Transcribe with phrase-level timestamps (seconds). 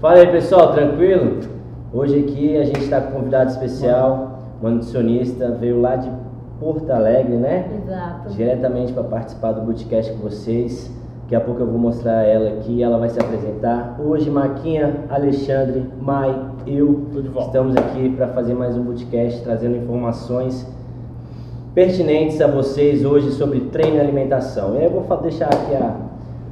[0.00, 1.40] Fala aí pessoal, tranquilo?
[1.92, 6.08] Hoje aqui a gente está com um convidado especial, uma nutricionista, veio lá de
[6.60, 7.68] Porto Alegre, né?
[7.82, 8.28] Exato.
[8.28, 10.88] Diretamente para participar do podcast com vocês.
[11.22, 13.96] Daqui a pouco eu vou mostrar ela aqui, ela vai se apresentar.
[13.98, 16.32] Hoje, Maquinha, Alexandre, Mai,
[16.64, 17.08] eu
[17.40, 20.64] estamos aqui para fazer mais um podcast trazendo informações
[21.74, 24.76] pertinentes a vocês hoje sobre treino e alimentação.
[24.76, 25.96] E aí eu vou deixar aqui a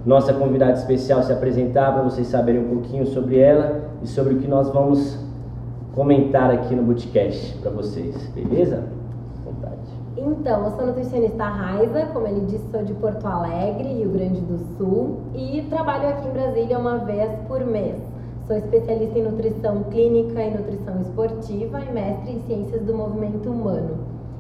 [0.06, 4.38] nossa convidada especial se apresentar para vocês saberem um pouquinho sobre ela e sobre o
[4.38, 5.18] que nós vamos
[5.96, 8.84] comentar aqui no podcast para vocês, beleza?
[9.44, 9.74] Vontade.
[10.16, 14.58] Então, eu sou nutricionista Raiza, como ele disse, sou de Porto Alegre, Rio Grande do
[14.76, 17.96] Sul, e trabalho aqui em Brasília uma vez por mês.
[18.46, 23.98] Sou especialista em nutrição clínica e nutrição esportiva e mestre em ciências do movimento humano.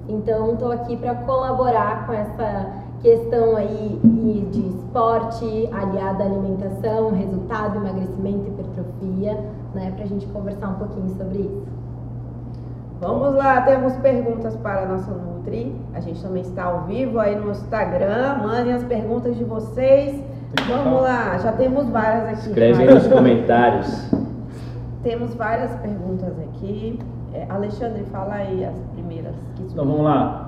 [0.08, 4.00] Então, estou aqui para colaborar com essa questão aí
[4.50, 9.38] de esporte aliada à alimentação, resultado, emagrecimento, hipertrofia,
[9.74, 11.66] né, para a gente conversar um pouquinho sobre isso.
[13.00, 15.74] Vamos lá, temos perguntas para a nossa Nutri.
[15.92, 18.38] A gente também está ao vivo aí no Instagram.
[18.42, 20.18] Mandem as perguntas de vocês.
[20.66, 22.48] Vamos lá, já temos várias aqui.
[22.48, 24.10] Escreve aí nos comentários.
[25.02, 26.98] Temos várias perguntas aqui.
[27.34, 29.34] É, Alexandre, fala aí as primeiras.
[29.60, 30.45] Então vamos lá.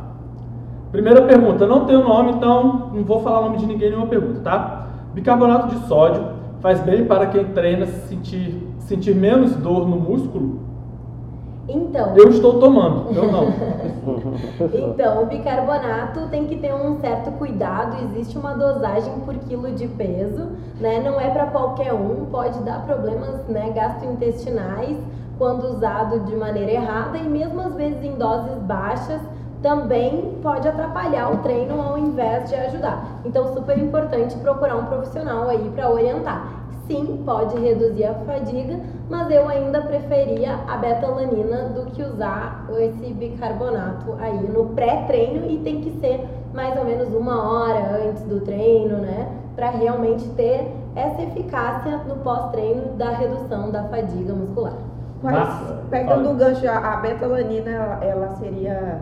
[0.90, 4.06] Primeira pergunta, não tem o nome, então não vou falar o nome de ninguém nenhuma
[4.06, 4.86] pergunta, tá?
[5.12, 6.22] Bicarbonato de sódio
[6.60, 10.60] faz bem para quem treina sentir, sentir menos dor no músculo?
[11.68, 12.16] Então.
[12.16, 13.48] Eu estou tomando, eu não.
[14.92, 19.86] então, o bicarbonato tem que ter um certo cuidado, existe uma dosagem por quilo de
[19.88, 20.48] peso,
[20.80, 21.00] né?
[21.04, 24.96] Não é para qualquer um, pode dar problemas, né, gastrointestinais
[25.36, 29.20] quando usado de maneira errada e mesmo às vezes em doses baixas
[29.62, 33.20] também pode atrapalhar o treino ao invés de ajudar.
[33.24, 36.58] Então, super importante procurar um profissional aí para orientar.
[36.86, 43.12] Sim, pode reduzir a fadiga, mas eu ainda preferia a betalanina do que usar esse
[43.12, 48.40] bicarbonato aí no pré-treino e tem que ser mais ou menos uma hora antes do
[48.40, 49.28] treino, né?
[49.54, 54.74] Para realmente ter essa eficácia no pós-treino da redução da fadiga muscular.
[55.22, 55.48] Mas,
[55.90, 59.00] pegando o gancho, a betalanina, ela, ela seria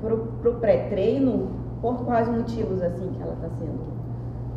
[0.00, 1.48] para o pré-treino,
[1.80, 3.98] por quais motivos assim que ela está sendo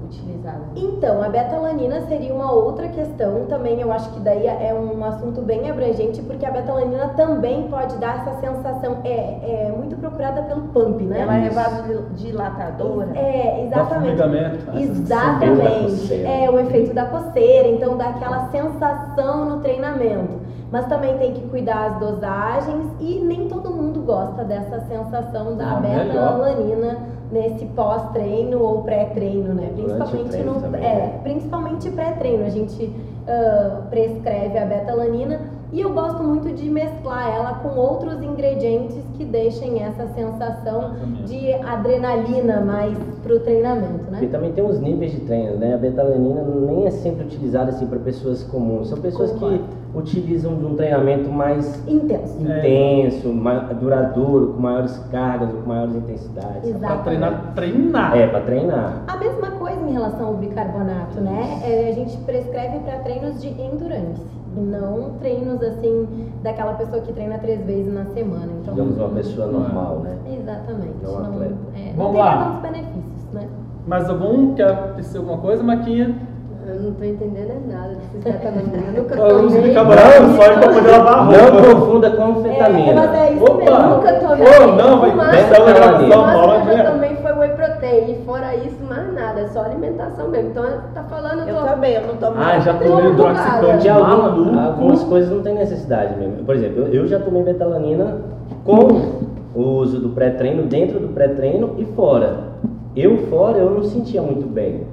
[0.03, 0.62] utilizada?
[0.75, 5.41] Então, a betalanina seria uma outra questão também, eu acho que daí é um assunto
[5.41, 10.62] bem abrangente, porque a betalanina também pode dar essa sensação, é, é muito procurada pelo
[10.69, 11.22] pump, né?
[11.22, 13.18] Ela é vasodilatadora.
[13.18, 14.18] É, exatamente.
[14.18, 16.24] Da exatamente.
[16.24, 20.50] É o efeito da coceira, então dá aquela sensação no treinamento.
[20.72, 25.78] Mas também tem que cuidar as dosagens e nem todo mundo gosta dessa sensação da
[25.78, 26.98] ah, beta-alanina
[27.32, 29.72] nesse pós-treino ou pré-treino, né?
[29.76, 31.20] Principalmente no também, é, né?
[31.24, 36.70] principalmente pré-treino a gente uh, prescreve a beta-alanina e eu gosto muito de
[37.74, 40.94] com outros ingredientes que deixem essa sensação
[41.26, 44.20] de adrenalina mais para o treinamento, né?
[44.22, 45.76] E também tem os níveis de treino, né?
[45.76, 48.90] A betalanina nem é sempre utilizada assim para pessoas comuns.
[48.90, 49.98] São pessoas Como que é?
[49.98, 53.31] utilizam de um treinamento mais intenso, intenso é.
[53.31, 56.72] mais duradouro, com maiores cargas, com maiores intensidades.
[56.78, 58.18] Para treinar, treinar.
[58.18, 59.04] É, para treinar.
[59.08, 61.62] A mesma coisa em relação ao bicarbonato, né?
[61.64, 66.07] É, a gente prescreve para treinos de endurance não treinos assim
[66.44, 68.47] daquela pessoa que treina três vezes na semana.
[68.62, 70.17] Então, Digamos uma pessoa normal, né?
[70.39, 70.95] Exatamente.
[71.03, 71.56] Não, não, atleta.
[71.75, 72.44] É, Vamos não lá.
[72.45, 73.47] tantos benefícios, né?
[73.88, 74.53] Mais algum?
[74.56, 76.16] Quer dizer alguma coisa, Maquinha?
[76.67, 78.84] Eu não tô entendendo nada desse betalanina.
[78.95, 79.45] Eu nunca tomei.
[79.45, 81.41] Uso bicarbonato só pra poder lavar a roupa.
[81.51, 82.91] Não confunda com anfetamina.
[82.91, 83.56] É, mas é isso Opa.
[83.56, 83.75] mesmo.
[83.75, 84.45] Eu nunca tomei.
[84.47, 86.13] Oh, não, vai betalanina.
[86.13, 86.69] São Paulo.
[86.69, 88.12] eu também foi whey protein.
[88.12, 88.81] E fora isso.
[89.41, 90.52] É só alimentação mesmo.
[90.52, 90.63] Então,
[90.94, 91.47] tá falando...
[91.47, 91.66] Eu tô...
[91.66, 93.90] também, eu não tomo Ah, já tomei hidroxicante.
[93.90, 96.44] Alguma, algumas coisas não tem necessidade mesmo.
[96.44, 98.18] Por exemplo, eu já tomei betalanina
[98.63, 99.22] com
[99.56, 102.51] o uso do pré-treino, dentro do pré-treino e fora.
[102.96, 104.85] Eu fora, eu não sentia muito bem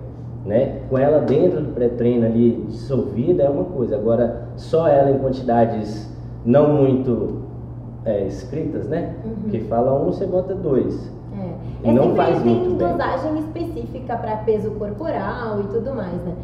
[0.48, 0.80] né?
[0.88, 6.10] Com ela dentro do pré-treino ali dissolvida é uma coisa, agora só ela em quantidades
[6.44, 7.42] não muito
[8.04, 9.14] é, escritas, né?
[9.24, 9.50] Uhum.
[9.50, 11.12] Que fala um, você bota dois.
[11.84, 13.42] É, não faz tem muito dosagem bem.
[13.42, 16.34] específica para peso corporal e tudo mais, né?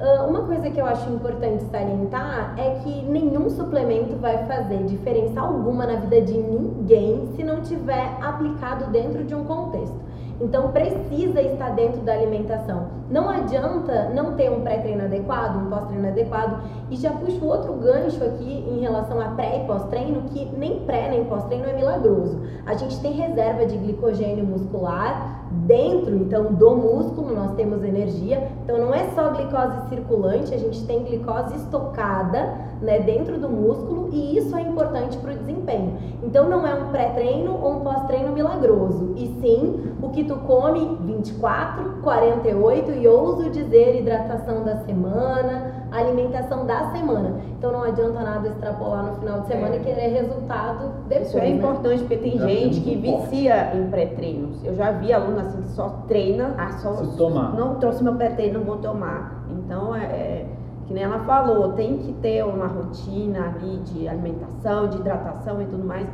[0.00, 5.38] Uh, uma coisa que eu acho importante salientar é que nenhum suplemento vai fazer diferença
[5.38, 10.00] alguma na vida de ninguém se não tiver aplicado dentro de um contexto.
[10.40, 12.88] Então precisa estar dentro da alimentação.
[13.10, 16.62] Não adianta não ter um pré-treino adequado, um pós-treino adequado.
[16.90, 21.10] E já puxo outro gancho aqui em relação a pré e pós-treino, que nem pré
[21.10, 22.40] nem pós-treino é milagroso.
[22.64, 28.78] A gente tem reserva de glicogênio muscular dentro então do músculo nós temos energia então
[28.78, 34.36] não é só glicose circulante a gente tem glicose estocada né dentro do músculo e
[34.36, 39.14] isso é importante para o desempenho então não é um pré-treino ou um pós-treino milagroso
[39.16, 46.66] e sim o que tu come 24 48 e ouso dizer hidratação da semana alimentação
[46.66, 49.78] da semana então não adianta nada extrapolar no final de semana é.
[49.78, 51.50] e querer resultado depois isso é né?
[51.50, 55.68] importante porque tem já gente que vicia em pré-treinos eu já vi alunos assim que
[55.70, 57.54] só treina, ah, só Se tomar.
[57.54, 59.44] não trouxe meu PT, não vou tomar.
[59.50, 60.46] Então é, é,
[60.90, 65.66] que nem ela falou, tem que ter uma rotina ali de alimentação, de hidratação e
[65.66, 66.04] tudo mais.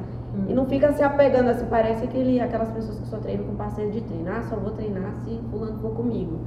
[0.46, 3.90] E não fica se apegando assim, parece aquele, aquelas pessoas que só treinam com parceiro
[3.90, 4.28] de treino.
[4.28, 6.40] Ah, só vou treinar se fulano for comigo.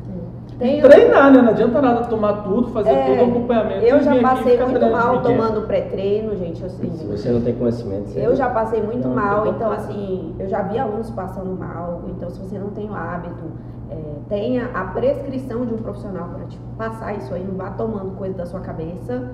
[0.59, 1.41] Tem treinar, né?
[1.41, 3.83] Não adianta nada tomar tudo, fazer é, todo o acompanhamento.
[3.83, 6.63] Eu já passei muito mal tomando pré-treino, gente.
[6.63, 8.15] Assim, se você não tem conhecimento.
[8.15, 12.03] Eu já passei muito não, mal, então assim, eu já vi alunos passando mal.
[12.09, 13.43] Então, se você não tem o hábito,
[13.89, 18.15] é, tenha a prescrição de um profissional para te passar isso aí, não vá tomando
[18.17, 19.31] coisa da sua cabeça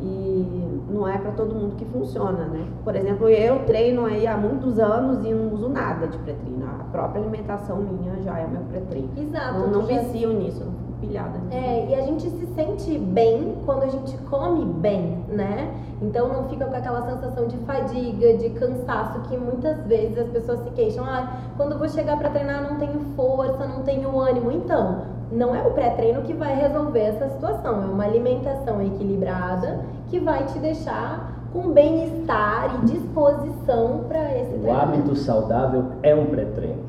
[0.00, 2.66] e não é para todo mundo que funciona, né?
[2.84, 6.64] Por exemplo, eu treino aí há muitos anos e não uso nada de pré-treino.
[6.64, 9.10] A própria alimentação minha já é meu pré-treino.
[9.16, 9.58] Exato.
[9.58, 11.38] Não, não vicio nisso, não pilhada.
[11.50, 15.74] É, e a gente se sente bem quando a gente come bem, né?
[16.00, 20.60] Então não fica com aquela sensação de fadiga, de cansaço que muitas vezes as pessoas
[20.60, 21.04] se queixam.
[21.04, 24.52] Ah, quando eu vou chegar para treinar não tenho força, não tenho ânimo.
[24.52, 30.18] Então, não é o pré-treino que vai resolver essa situação, é uma alimentação equilibrada que
[30.18, 34.68] vai te deixar com bem-estar e disposição para esse treino.
[34.68, 36.87] O hábito saudável é um pré-treino.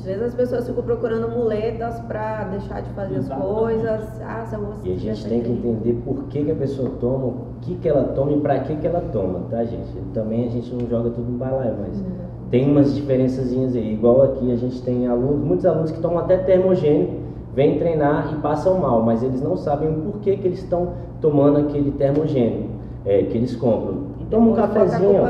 [0.00, 3.46] Às vezes as pessoas ficam procurando muletas para deixar de fazer Exatamente.
[3.46, 4.22] as coisas.
[4.22, 6.90] Ah, se eu vou e a gente tem que entender por que, que a pessoa
[6.98, 9.92] toma, o que, que ela toma e para que, que ela toma, tá, gente?
[10.14, 12.06] Também a gente não joga tudo no balaio, mas uhum.
[12.50, 13.92] tem umas diferençazinhas aí.
[13.92, 17.20] Igual aqui a gente tem alunos, muitos alunos que tomam até termogênico
[17.54, 21.58] vêm treinar e passam mal, mas eles não sabem o porquê que eles estão tomando
[21.58, 22.70] aquele termogênico
[23.04, 24.09] é, que eles compram.
[24.30, 25.22] Toma um cafezinho.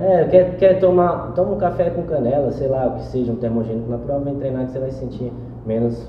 [0.00, 3.36] É, quer, quer tomar, toma um café com canela, sei lá, o que seja, um
[3.36, 5.32] termogênico natural, vem treinar que você vai sentir
[5.64, 6.06] menos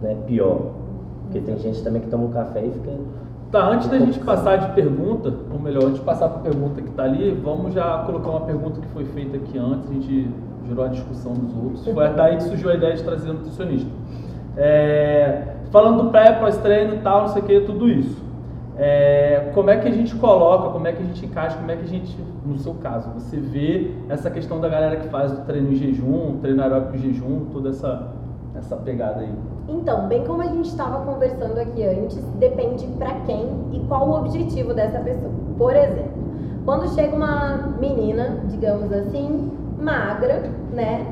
[0.00, 0.72] né, pior.
[1.24, 2.92] Porque tem gente também que toma um café e fica.
[3.50, 6.80] Tá, antes da gente passar de pergunta, ou melhor, antes de passar para a pergunta
[6.80, 10.28] que está ali, vamos já colocar uma pergunta que foi feita aqui antes, a gente
[10.66, 11.84] gerou a discussão dos outros.
[11.84, 13.90] Foi daí que surgiu a ideia de trazer um nutricionista.
[14.56, 18.23] É, falando do pré, pós-treino e tal, não sei o que, tudo isso.
[18.76, 21.76] É, como é que a gente coloca, como é que a gente encaixa, como é
[21.76, 25.42] que a gente, no seu caso, você vê essa questão da galera que faz o
[25.42, 28.08] treino em jejum, treino aeróbico em jejum, toda essa,
[28.56, 29.32] essa pegada aí?
[29.68, 34.18] Então, bem como a gente estava conversando aqui antes, depende para quem e qual o
[34.18, 35.32] objetivo dessa pessoa.
[35.56, 36.24] Por exemplo,
[36.64, 41.06] quando chega uma menina, digamos assim, magra, né?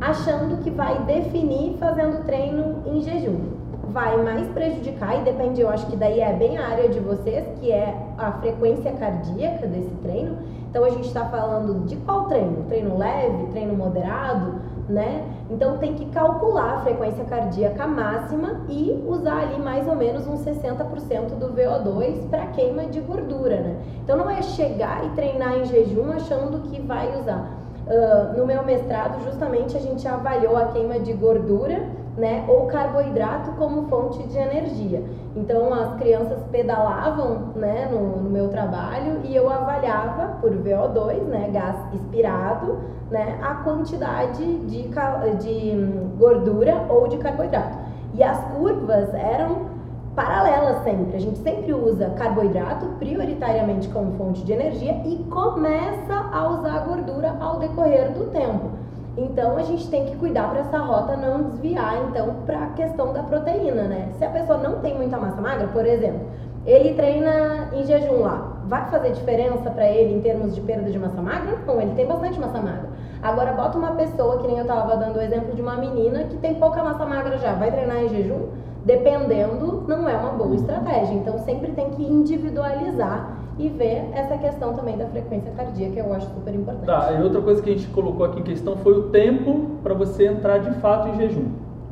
[0.00, 3.57] achando que vai definir fazendo treino em jejum.
[3.90, 7.46] Vai mais prejudicar, e depende, eu acho que daí é bem a área de vocês,
[7.58, 10.36] que é a frequência cardíaca desse treino.
[10.68, 12.64] Então a gente está falando de qual treino?
[12.68, 15.24] Treino leve, treino moderado, né?
[15.50, 20.44] Então tem que calcular a frequência cardíaca máxima e usar ali mais ou menos uns
[20.44, 23.76] 60% do VO2 para queima de gordura, né?
[24.04, 27.58] Então não é chegar e treinar em jejum achando que vai usar
[27.88, 31.88] Uh, no meu mestrado, justamente a gente avaliou a queima de gordura
[32.18, 35.02] né, ou carboidrato como fonte de energia.
[35.36, 41.48] Então, as crianças pedalavam né, no, no meu trabalho e eu avaliava por VO2, né,
[41.52, 47.78] gás expirado, né, a quantidade de, de hum, gordura ou de carboidrato.
[48.14, 49.78] E as curvas eram
[50.16, 51.16] paralela sempre.
[51.16, 57.36] A gente sempre usa carboidrato prioritariamente como fonte de energia e começa a usar gordura
[57.38, 58.77] ao decorrer do tempo.
[59.18, 63.12] Então a gente tem que cuidar para essa rota não desviar então para a questão
[63.12, 64.10] da proteína, né?
[64.16, 66.20] Se a pessoa não tem muita massa magra, por exemplo,
[66.64, 70.98] ele treina em jejum lá, vai fazer diferença para ele em termos de perda de
[70.98, 71.58] massa magra?
[71.66, 72.88] Não, ele tem bastante massa magra.
[73.20, 76.36] Agora bota uma pessoa que nem eu estava dando o exemplo de uma menina que
[76.36, 78.46] tem pouca massa magra já, vai treinar em jejum?
[78.88, 81.14] dependendo, não é uma boa estratégia.
[81.14, 86.12] Então, sempre tem que individualizar e ver essa questão também da frequência cardíaca, que eu
[86.12, 86.86] acho super importante.
[86.86, 89.94] Tá, e outra coisa que a gente colocou aqui em questão foi o tempo para
[89.94, 91.46] você entrar de fato em jejum.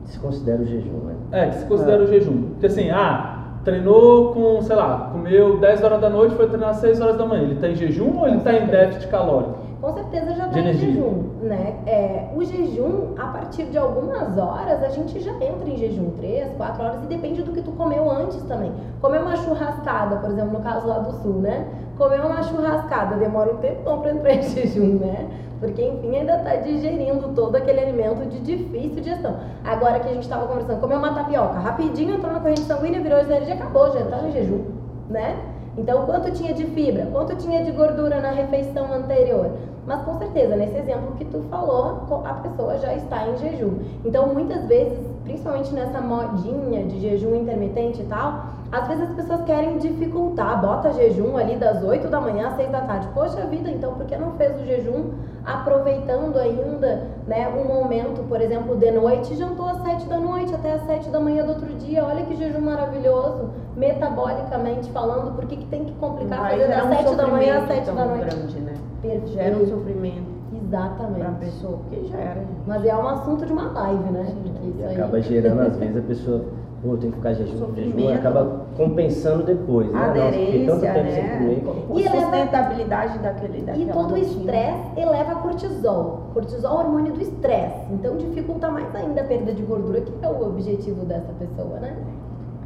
[0.04, 1.14] Se considera o jejum, né?
[1.32, 2.04] É, que se considera é.
[2.04, 2.50] o jejum.
[2.50, 6.76] Porque assim, ah, treinou com, sei lá, comeu 10 horas da noite, foi treinar às
[6.76, 7.42] 6 horas da manhã.
[7.42, 9.65] Ele está em jejum ou ele está em déficit calórico?
[9.87, 11.76] Com certeza já está em jejum, né?
[11.87, 16.57] É, o jejum, a partir de algumas horas, a gente já entra em jejum, 3,
[16.57, 18.73] 4 horas, e depende do que tu comeu antes também.
[19.00, 21.69] Comer uma churrascada, por exemplo, no caso lá do sul, né?
[21.97, 25.28] Comer uma churrascada demora um tempão para entrar em jejum, né?
[25.61, 29.37] Porque, enfim, ainda está digerindo todo aquele alimento de difícil digestão.
[29.64, 33.21] Agora que a gente estava conversando, comer uma tapioca, rapidinho entrou na corrente sanguínea, virou
[33.21, 34.64] energia, acabou, já está em jejum,
[35.09, 35.37] né?
[35.78, 39.50] Então, quanto tinha de fibra, quanto tinha de gordura na refeição anterior.
[39.87, 43.78] Mas com certeza, nesse exemplo que tu falou, a pessoa já está em jejum.
[44.05, 49.43] Então, muitas vezes, principalmente nessa modinha de jejum intermitente e tal, às vezes as pessoas
[49.43, 53.07] querem dificultar, bota jejum ali das 8 da manhã às 6 da tarde.
[53.14, 55.12] Poxa vida, então por que não fez o jejum
[55.45, 60.73] aproveitando ainda né, um momento, por exemplo, de noite, jantou às 7 da noite até
[60.73, 62.05] às 7 da manhã do outro dia?
[62.05, 66.87] Olha que jejum maravilhoso, metabolicamente falando, por que, que tem que complicar Vai fazer das
[66.87, 68.25] um 7 da manhã às 7 tão da noite?
[68.25, 68.75] grande, né?
[69.03, 69.29] Perfeito.
[69.33, 71.21] Gera um sofrimento Exatamente.
[71.21, 72.43] pra pessoa, porque já era.
[72.67, 74.35] Mas é um assunto de uma live, né?
[74.43, 76.45] Porque isso E aí- acaba gerando, às vezes, a pessoa,
[76.83, 79.99] pô, tem que ficar jejum, jejum, acaba compensando depois, né?
[79.99, 81.38] Nossa, Aderência, tempo sem né?
[81.38, 81.85] comer.
[81.87, 86.21] Com E eleva- sustentabilidade daquele, E todo o estresse eleva cortisol.
[86.35, 87.93] Cortisol é o hormônio do estresse.
[87.93, 91.97] Então dificulta mais ainda a perda de gordura, que é o objetivo dessa pessoa, né?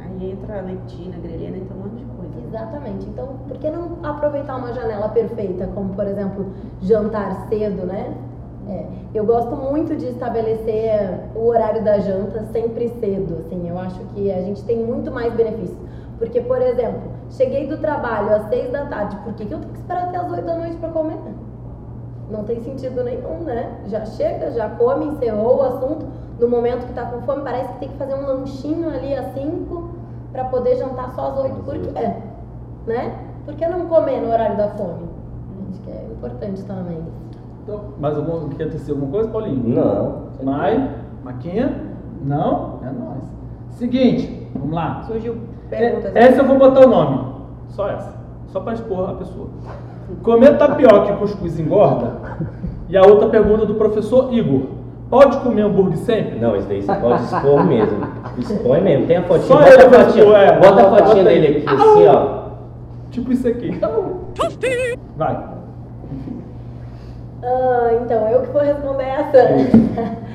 [0.03, 2.40] Aí entra a leptina, grelina, entra um monte de coisa.
[2.51, 3.07] Exatamente.
[3.07, 6.47] Então, por que não aproveitar uma janela perfeita, como por exemplo,
[6.81, 8.13] jantar cedo, né?
[8.67, 13.99] É, eu gosto muito de estabelecer o horário da janta sempre cedo, assim, eu acho
[14.13, 15.79] que a gente tem muito mais benefícios.
[16.19, 19.71] Porque, por exemplo, cheguei do trabalho às seis da tarde, por que, que eu tenho
[19.71, 21.17] que esperar até as oito da noite para comer?
[22.29, 23.79] Não tem sentido nenhum, né?
[23.87, 26.05] Já chega, já come, encerrou o assunto.
[26.39, 29.33] No momento que tá com fome, parece que tem que fazer um lanchinho ali às
[29.33, 29.89] cinco
[30.31, 31.55] para poder jantar só às oito.
[31.63, 32.13] Por quê?
[32.87, 33.13] Né?
[33.45, 35.09] Por que não comer no horário da fome?
[35.69, 36.97] Acho que é importante também.
[37.63, 39.63] Então, mais algum, quer dizer alguma coisa, Paulinho?
[39.63, 40.21] Não.
[40.43, 40.89] Mai,
[41.23, 41.75] Maquinha?
[42.23, 42.79] Não?
[42.83, 43.23] É nóis.
[43.71, 45.03] Seguinte, vamos lá.
[45.05, 45.37] Surgiu
[45.71, 46.15] É, perguntas.
[46.15, 47.33] Essa eu vou botar o nome.
[47.69, 48.13] Só essa.
[48.47, 49.47] Só pra expor a pessoa.
[50.23, 52.13] Comer tapioca e cuscuz engorda?
[52.89, 54.63] E a outra pergunta do professor Igor.
[55.09, 56.39] Pode comer hambúrguer sempre?
[56.39, 57.97] Não, isso daí você pode expor mesmo.
[58.37, 59.07] Expõe mesmo.
[59.07, 59.47] Tem a fotinha.
[59.47, 60.59] Só bota ele a fotinha, expor, é.
[60.59, 62.40] bota a fotinha dele aqui, assim, ó.
[63.11, 63.79] Tipo isso aqui.
[65.17, 65.35] Vai.
[67.43, 69.37] Ah, então, eu que vou responder essa.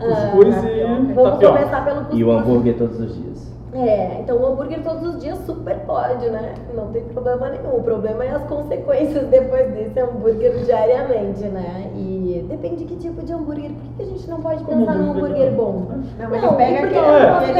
[0.00, 1.58] Ah, Cuscuz e Vamos tapioca.
[1.58, 2.20] começar pelo cuscuz.
[2.20, 3.52] E o hambúrguer todos os dias.
[3.74, 6.54] É, então o hambúrguer todos os dias super pode, né?
[6.72, 7.78] Não tem problema nenhum.
[7.78, 11.90] O problema é as consequências depois desse hambúrguer diariamente, né?
[11.96, 11.98] E
[12.42, 13.70] depende que tipo de hambúrguer.
[13.70, 15.86] Por que que a gente não pode pensar num hambúrguer hambúrguer bom?
[16.18, 17.52] Não, mas Não, ele pega aquele, não ele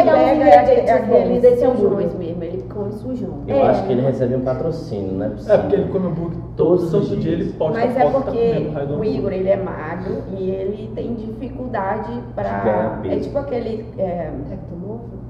[0.83, 2.19] pega bons aqueles desse sujões hambúrguer?
[2.19, 3.35] mesmo, ele come sujão.
[3.47, 3.69] Eu É.
[3.69, 5.31] acho que ele recebe um patrocínio, não é.
[5.55, 7.23] É porque ele come hambúrguer todo Todos os santo dias.
[7.23, 9.15] dia, ele posta Mas é tá porque o hambúrguer.
[9.15, 13.01] Igor, ele é magro e ele tem dificuldade De pra...
[13.05, 13.85] É tipo aquele...
[13.99, 14.31] É,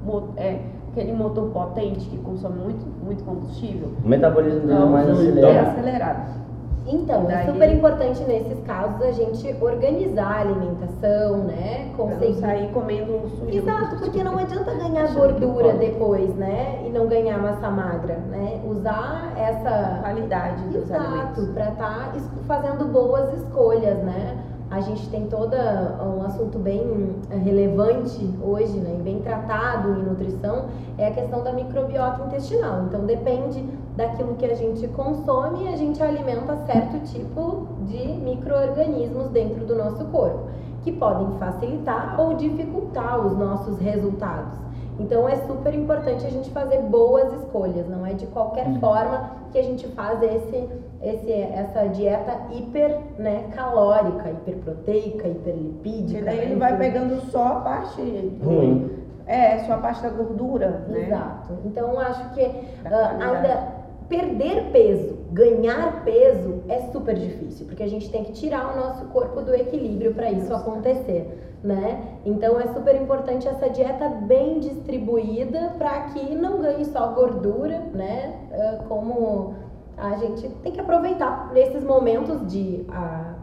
[0.05, 0.57] mo- é,
[0.93, 3.88] aquele motor potente que consome muito, muito combustível.
[4.05, 5.14] O metabolismo dele é Não, mais não,
[5.49, 6.48] É acelerado.
[6.90, 11.90] Então, é Daí- super importante nesses casos a gente organizar a alimentação, né?
[11.95, 13.49] Pra Conseguir sair comendo um sujão.
[13.50, 16.83] Exato, porque não adianta ganhar gordura depois, né?
[16.87, 18.61] E não ganhar massa magra, né?
[18.64, 21.49] Usar essa qualidade dos Exato, alimentos.
[21.50, 22.12] para estar
[22.47, 24.37] fazendo boas escolhas, né?
[24.70, 28.96] A gente tem todo um assunto bem eh, relevante hoje, né?
[28.98, 30.66] E bem tratado em nutrição,
[30.98, 32.82] é a questão da microbiota intestinal.
[32.84, 33.64] Então depende
[33.96, 40.04] daquilo que a gente consome, a gente alimenta certo tipo de micro-organismos dentro do nosso
[40.06, 40.50] corpo,
[40.82, 44.67] que podem facilitar ou dificultar os nossos resultados.
[44.99, 48.81] Então é super importante a gente fazer boas escolhas, não é de qualquer Uhum.
[48.81, 50.69] forma que a gente faz esse,
[51.02, 56.21] esse, essa dieta hiper né, calórica, hiperproteica, hiperlipídica.
[56.21, 58.90] E daí né, ele vai pegando só a parte Ruim.
[59.26, 61.07] É, só a parte da gordura, né?
[61.07, 61.52] Exato.
[61.64, 62.45] Então eu acho que
[62.83, 63.23] qualidade.
[63.23, 63.69] ainda
[64.08, 69.04] perder peso, ganhar peso é super difícil, porque a gente tem que tirar o nosso
[69.06, 72.18] corpo do equilíbrio para isso acontecer, né?
[72.24, 78.34] Então é super importante essa dieta bem distribuída para que não ganhe só gordura, né?
[78.52, 79.54] Ah, como
[79.96, 83.34] a gente tem que aproveitar nesses momentos de ah,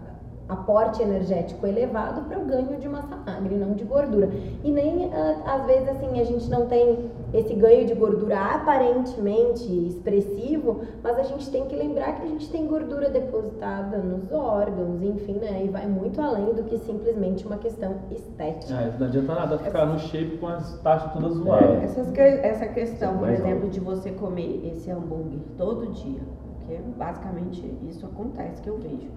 [0.47, 4.29] aporte energético elevado para o ganho de massa magra e não de gordura.
[4.63, 9.87] E nem ah, às vezes assim a gente não tem esse ganho de gordura aparentemente
[9.87, 15.01] expressivo, mas a gente tem que lembrar que a gente tem gordura depositada nos órgãos,
[15.01, 15.63] enfim, né?
[15.65, 18.73] E vai muito além do que simplesmente uma questão estética.
[18.73, 21.83] É, não adianta nada ficar no shape com as taxas todas zoadas.
[21.83, 26.19] Essas que- essa questão, por Mais exemplo, de você comer esse hambúrguer todo dia,
[26.59, 29.09] porque basicamente isso acontece que eu vejo.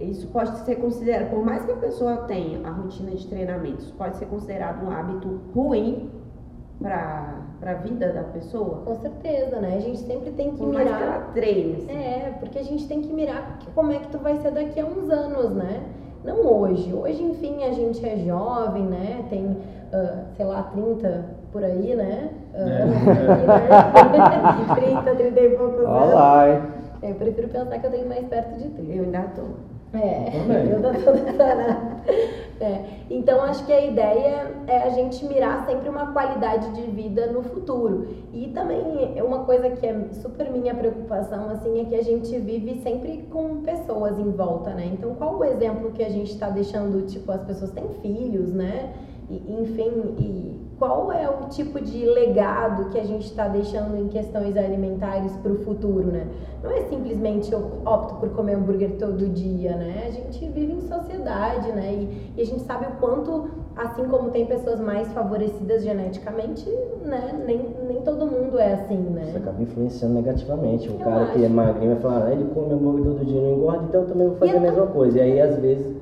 [0.00, 4.16] Isso pode ser considerado, por mais que a pessoa tenha a rotina de treinamentos, pode
[4.16, 6.10] ser considerado um hábito ruim
[6.80, 8.82] para a vida da pessoa?
[8.84, 9.74] Com certeza, né?
[9.76, 10.84] A gente sempre tem que por mirar.
[10.84, 11.90] Mais que ela treine, assim.
[11.90, 14.86] É, porque a gente tem que mirar como é que tu vai ser daqui a
[14.86, 15.82] uns anos, né?
[16.24, 16.92] Não hoje.
[16.92, 19.24] Hoje, enfim, a gente é jovem, né?
[19.30, 22.30] Tem, uh, sei lá, 30 por aí, né?
[22.54, 22.82] Uh, é.
[23.94, 25.04] Aí, né?
[25.04, 26.12] 30, 30 e poucos anos.
[26.12, 26.44] Olá,
[27.02, 28.92] Eu prefiro pensar que eu tenho mais perto de 30.
[28.92, 29.42] Eu ainda tô.
[29.94, 30.30] É,
[30.70, 31.98] eu tô toda
[32.60, 32.84] é.
[33.08, 37.42] Então acho que a ideia é a gente mirar sempre uma qualidade de vida no
[37.42, 38.08] futuro.
[38.32, 42.36] E também é uma coisa que é super minha preocupação assim é que a gente
[42.38, 44.90] vive sempre com pessoas em volta, né?
[44.92, 48.92] Então qual o exemplo que a gente está deixando, tipo, as pessoas têm filhos, né?
[49.30, 54.06] E, enfim, e qual é o tipo de legado que a gente está deixando em
[54.06, 56.26] questões alimentares para o futuro, né?
[56.62, 60.04] Não é simplesmente eu opto por comer hambúrguer todo dia, né?
[60.06, 61.92] A gente vive em sociedade, né?
[61.92, 66.68] E, e, a gente sabe o quanto, assim como tem pessoas mais favorecidas geneticamente,
[67.04, 67.42] né?
[67.44, 69.24] Nem, nem todo mundo é assim, né?
[69.28, 70.88] Isso acaba influenciando negativamente.
[70.88, 71.32] O eu cara acho.
[71.32, 74.06] que é magrinho vai falar, ah, ele come hambúrguer todo dia não engorda, então eu
[74.06, 75.18] também vou fazer e a mesma coisa.
[75.18, 75.96] E aí, às vezes,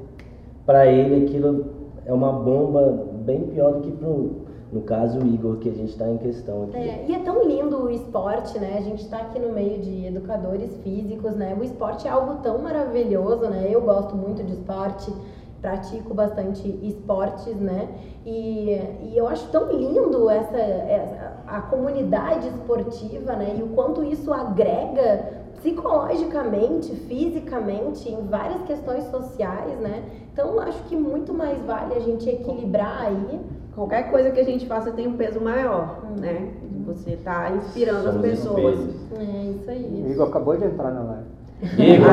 [0.67, 1.65] para ele aquilo
[2.05, 5.91] é uma bomba bem pior do que pro, no caso o Igor que a gente
[5.91, 6.77] está em questão aqui.
[6.77, 8.77] É, e é tão lindo o esporte, né?
[8.79, 11.57] A gente está aqui no meio de educadores físicos, né?
[11.59, 13.69] O esporte é algo tão maravilhoso, né?
[13.71, 15.13] Eu gosto muito de esporte,
[15.61, 17.89] pratico bastante esportes, né?
[18.25, 18.71] E,
[19.03, 23.57] e eu acho tão lindo essa, essa a comunidade esportiva, né?
[23.59, 30.05] E o quanto isso agrega psicologicamente, fisicamente, em várias questões sociais, né?
[30.33, 33.41] Então acho que muito mais vale a gente equilibrar aí.
[33.77, 36.19] Qualquer coisa que a gente faça tem um peso maior, hum.
[36.19, 36.51] né?
[36.87, 38.79] Você está inspirando Somos as pessoas.
[39.19, 40.05] É isso aí.
[40.07, 41.27] O Igor acabou de entrar na live.
[41.79, 42.09] Igor,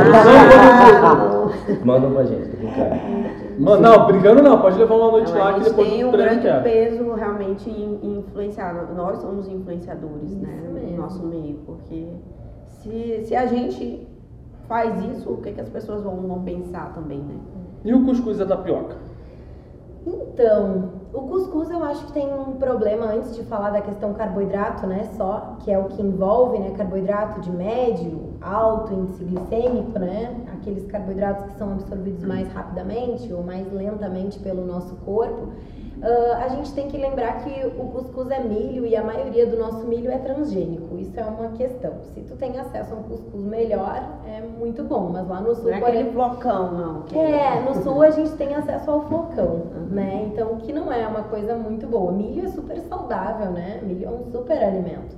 [1.04, 1.50] ah,
[1.86, 3.60] manda pra gente, tô brincando.
[3.60, 6.48] Mano, não, brincando não, pode levar uma noite não, lá que depois tem um grande
[6.64, 8.74] peso realmente em, influenciar.
[8.94, 10.70] Nós somos influenciadores, isso né?
[10.74, 10.92] Mesmo.
[10.92, 12.08] No nosso meio, porque
[12.66, 14.08] se, se a gente
[14.68, 17.36] faz isso, o que, que as pessoas vão, vão pensar também, né?
[17.86, 18.96] E o cuscuz da tapioca?
[20.06, 24.86] Então, o cuscuz eu acho que tem um problema antes de falar da questão carboidrato,
[24.86, 25.10] né?
[25.16, 26.72] Só, que é o que envolve, né?
[26.72, 30.44] Carboidrato de médio, alto índice glicêmico, né?
[30.54, 35.50] Aqueles carboidratos que são absorvidos mais rapidamente ou mais lentamente pelo nosso corpo.
[36.04, 39.56] Uh, a gente tem que lembrar que o cuscuz é milho e a maioria do
[39.56, 40.98] nosso milho é transgênico.
[40.98, 41.94] Isso é uma questão.
[42.14, 45.12] Se tu tem acesso a um cuscuz melhor, é muito bom.
[45.14, 45.72] Mas lá no sul.
[45.72, 47.06] Não é aquele flocão, não.
[47.18, 49.88] É, no sul a gente tem acesso ao flocão, uhum.
[49.92, 50.30] né?
[50.30, 52.12] Então, que não é uma coisa muito boa.
[52.12, 53.80] Milho é super saudável, né?
[53.82, 55.16] Milho é um super alimento.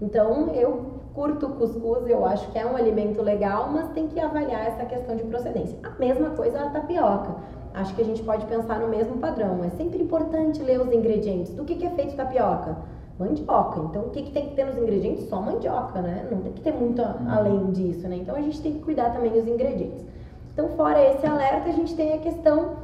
[0.00, 4.68] Então, eu curto cuscuz, eu acho que é um alimento legal, mas tem que avaliar
[4.68, 5.76] essa questão de procedência.
[5.82, 9.64] A mesma coisa a tapioca acho que a gente pode pensar no mesmo padrão.
[9.64, 11.54] É sempre importante ler os ingredientes.
[11.54, 12.76] Do que, que é feito tapioca?
[13.18, 13.80] Mandioca.
[13.80, 15.28] Então, o que, que tem que ter nos ingredientes?
[15.28, 16.26] Só mandioca, né?
[16.30, 17.30] Não tem que ter muito uhum.
[17.30, 18.16] além disso, né?
[18.16, 20.04] Então, a gente tem que cuidar também dos ingredientes.
[20.52, 22.76] Então, fora esse alerta, a gente tem a questão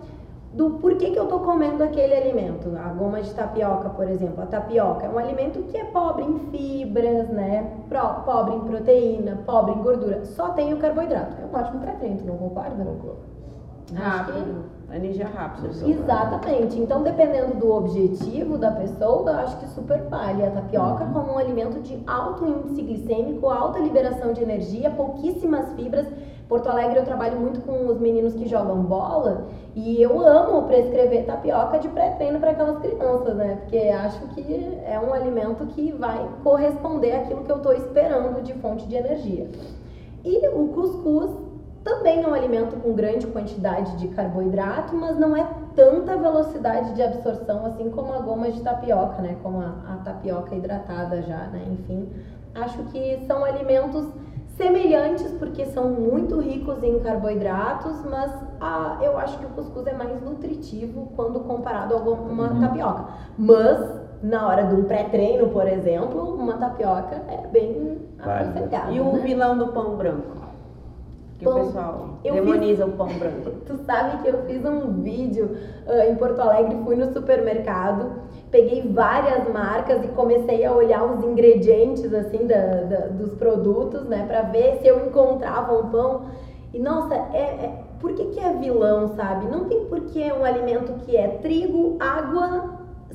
[0.55, 2.71] do porquê que eu estou comendo aquele alimento.
[2.77, 6.39] A goma de tapioca, por exemplo, a tapioca é um alimento que é pobre em
[6.51, 7.73] fibras, né?
[7.89, 10.25] Pro, pobre em proteína, pobre em gordura.
[10.25, 11.37] Só tem o carboidrato.
[11.43, 12.85] É um ótimo pré-treino, não concorda?
[12.85, 13.34] Concordo.
[13.93, 14.65] Rápido.
[14.93, 15.69] Energia rápida.
[15.87, 16.79] Exatamente.
[16.79, 21.13] Então, dependendo do objetivo da pessoa, eu acho que super vale a tapioca uhum.
[21.13, 26.07] como um alimento de alto índice glicêmico, alta liberação de energia, pouquíssimas fibras.
[26.49, 31.25] Porto Alegre eu trabalho muito com os meninos que jogam bola e eu amo prescrever
[31.25, 33.57] tapioca de pré-treino para aquelas crianças, né?
[33.63, 38.53] Porque acho que é um alimento que vai corresponder àquilo que eu estou esperando de
[38.55, 39.51] fonte de energia.
[40.23, 41.31] E o cuscuz
[41.85, 47.03] também é um alimento com grande quantidade de carboidrato, mas não é tanta velocidade de
[47.03, 49.37] absorção assim como a goma de tapioca, né?
[49.43, 51.63] Como a, a tapioca hidratada já, né?
[51.71, 52.09] Enfim,
[52.55, 54.07] acho que são alimentos
[54.57, 59.93] semelhantes porque são muito ricos em carboidratos, mas ah, eu acho que o cuscuz é
[59.93, 62.61] mais nutritivo quando comparado a uma uhum.
[62.61, 63.05] tapioca.
[63.37, 68.95] Mas na hora de um pré-treino, por exemplo, uma tapioca é bem aconselhável.
[68.95, 69.19] E o né?
[69.19, 70.44] vilão do pão branco?
[71.39, 73.51] Que pão, o pessoal demoniza fiz, o pão branco.
[73.67, 78.13] Tu sabe que eu fiz um vídeo uh, em Porto Alegre, fui no supermercado,
[78.51, 84.25] peguei várias marcas e comecei a olhar os ingredientes assim da, da dos produtos, né,
[84.27, 86.27] para ver se eu encontrava um pão.
[86.73, 89.47] E nossa, é, é, por que, que é vilão, sabe?
[89.47, 92.74] Não tem por que um alimento que é trigo, água,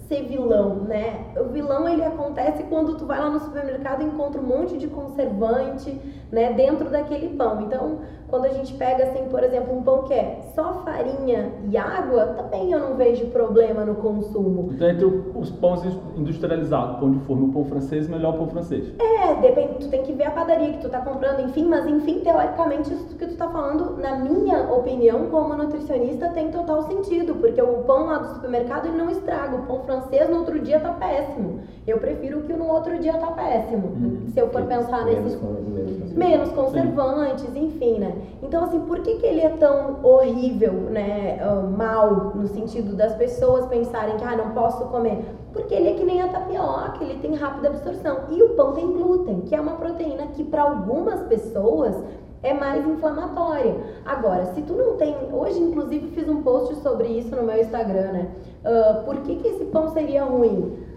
[0.10, 1.24] ser vilão, né?
[1.40, 4.88] O vilão ele acontece quando tu vai lá no supermercado e encontra um monte de
[4.88, 5.96] conservante,
[6.32, 7.62] né, dentro daquele pão.
[7.62, 11.78] Então, quando a gente pega assim, por exemplo, um pão que é só farinha e
[11.78, 14.70] água, também eu não vejo problema no consumo.
[14.74, 15.82] Então, entre os pães
[16.16, 18.94] industrializados, pão de forma o pão francês, melhor o pão francês.
[19.00, 22.20] É, depende, tu tem que ver a padaria que tu tá comprando, enfim, mas enfim,
[22.20, 27.62] teoricamente isso que tu tá falando, na minha opinião, como nutricionista, tem total sentido, porque
[27.62, 29.99] o pão lá do supermercado ele não estraga, o pão francês
[30.30, 31.60] no outro dia tá péssimo.
[31.88, 33.88] Eu prefiro que no outro dia tá péssimo.
[33.88, 37.66] Hum, se eu for pensar nesses menos, menos conservantes, Sim.
[37.66, 38.16] enfim, né?
[38.44, 41.40] Então, assim, por que, que ele é tão horrível, né?
[41.42, 45.24] Uh, mal, no sentido das pessoas pensarem que, ah, não posso comer?
[45.52, 48.20] Porque ele é que nem a tapioca, ele tem rápida absorção.
[48.30, 51.96] E o pão tem glúten, que é uma proteína que, para algumas pessoas,
[52.42, 53.76] é mais inflamatória.
[54.06, 55.16] Agora, se tu não tem.
[55.32, 58.32] Hoje, inclusive, fiz um post sobre isso no meu Instagram, né?
[58.64, 60.88] Uh, por que, que esse pão seria ruim?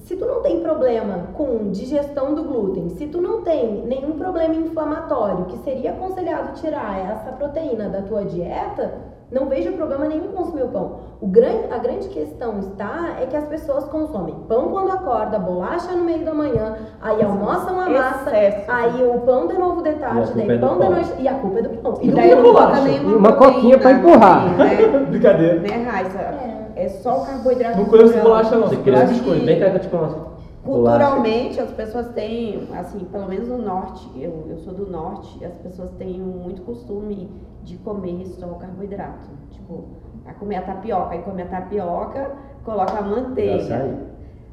[0.00, 4.54] Se tu não tem problema com digestão do glúten, se tu não tem nenhum problema
[4.54, 8.92] inflamatório, que seria aconselhado tirar essa proteína da tua dieta,
[9.32, 10.96] não vejo problema nenhum consumir o pão.
[11.20, 15.92] O grande, a grande questão está é que as pessoas consomem pão quando acorda, bolacha
[15.92, 18.30] no meio da manhã, aí almoçam a massa,
[18.68, 21.60] aí o pão de novo de tarde, daí é pão da noite, e a culpa
[21.60, 21.98] é do pão.
[22.02, 24.56] E, e daí não coloca nenhuma uma coquinha para empurrar.
[24.58, 24.76] Né?
[25.08, 25.60] Brincadeira.
[25.60, 26.18] Né, Raíssa?
[26.18, 26.62] É.
[26.74, 27.78] É só o carboidrato.
[27.78, 28.68] Não conheço bolacha não.
[28.68, 29.44] Você quer biscoito?
[29.44, 30.32] Vem cá que eu te mostro.
[30.64, 35.54] Culturalmente, as pessoas têm, assim, pelo menos no norte, eu, eu sou do norte, as
[35.54, 37.28] pessoas têm muito costume
[37.62, 39.28] de comer só o carboidrato.
[39.50, 39.84] Tipo,
[40.26, 42.32] a comer a tapioca, aí come a tapioca,
[42.64, 43.76] coloca a manteiga.
[43.76, 43.96] Açaí.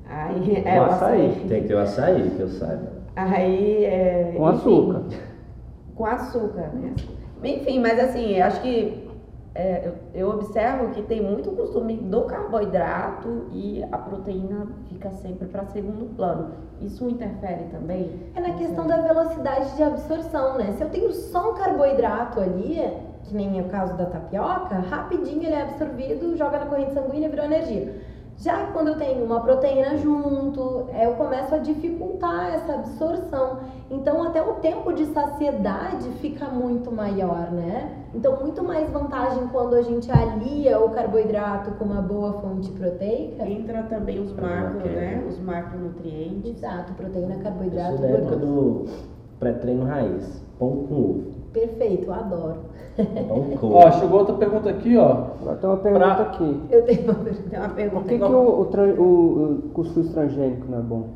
[0.07, 1.27] Aí, é, o açaí.
[1.27, 1.45] açaí.
[1.47, 2.91] Tem que ter o açaí, que eu saiba.
[3.15, 5.03] Aí, é, Com enfim, açúcar.
[5.95, 6.93] Com açúcar, né?
[7.43, 9.08] Enfim, mas assim, acho que
[9.59, 15.65] é, eu, observo que tem muito costume do carboidrato e a proteína fica sempre para
[15.65, 16.51] segundo plano.
[16.79, 18.31] Isso interfere também?
[18.35, 20.71] É na questão da velocidade de absorção, né?
[20.77, 22.79] Se eu tenho só um carboidrato ali,
[23.23, 27.27] que nem é o caso da tapioca, rapidinho ele é absorvido, joga na corrente sanguínea
[27.27, 28.01] e virou energia.
[28.39, 33.59] Já quando eu tenho uma proteína junto, é, eu começo a dificultar essa absorção.
[33.91, 37.97] Então, até o tempo de saciedade fica muito maior, né?
[38.15, 43.45] Então, muito mais vantagem quando a gente alia o carboidrato com uma boa fonte proteica.
[43.45, 45.21] Entra também os macros, né?
[45.27, 46.55] Os macronutrientes.
[46.55, 47.95] Exato, proteína, carboidrato.
[47.95, 48.85] Isso da época do
[49.37, 51.38] pré-treino raiz, pão com ovo.
[51.53, 52.57] Perfeito, eu adoro.
[53.61, 55.27] ó, chegou outra pergunta aqui, ó.
[55.41, 56.23] Agora tem uma pergunta pra...
[56.23, 56.63] aqui.
[56.69, 58.01] Eu tenho uma, tem uma pergunta.
[58.01, 61.09] Por que, que o, o, o, o cuscuz transgênico não é bom?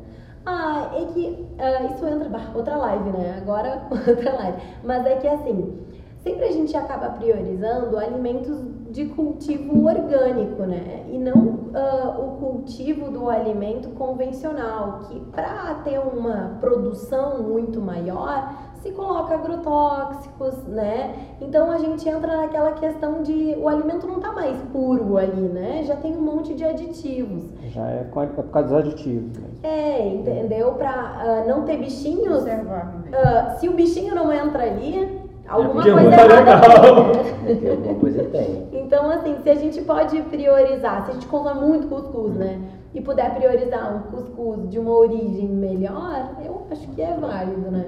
[0.46, 2.30] Ah, é que uh, isso entra.
[2.54, 3.38] Outra live, né?
[3.40, 4.58] Agora outra live.
[4.82, 5.78] Mas é que assim,
[6.18, 8.58] sempre a gente acaba priorizando alimentos
[8.90, 11.04] de cultivo orgânico, né?
[11.10, 18.52] E não uh, o cultivo do alimento convencional, que para ter uma produção muito maior,
[18.84, 21.14] se coloca agrotóxicos, né?
[21.40, 25.82] Então a gente entra naquela questão de o alimento não está mais puro ali, né?
[25.84, 27.44] Já tem um monte de aditivos.
[27.70, 29.38] Já é, é por causa dos aditivos.
[29.38, 29.48] Né?
[29.62, 30.72] É, entendeu?
[30.72, 32.42] Para uh, não ter bichinhos.
[32.42, 35.18] Uh, se o bichinho não entra ali,
[35.48, 36.52] alguma é coisa errada
[37.72, 38.68] alguma coisa tem.
[38.70, 42.60] Então, assim, se a gente pode priorizar, se a gente consome muito cuscuz, né?
[42.92, 47.86] E puder priorizar um cuscuz de uma origem melhor, eu acho que é válido, né?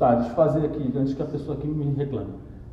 [0.00, 2.32] Tá, deixa eu fazer aqui, antes que a pessoa aqui me reclame.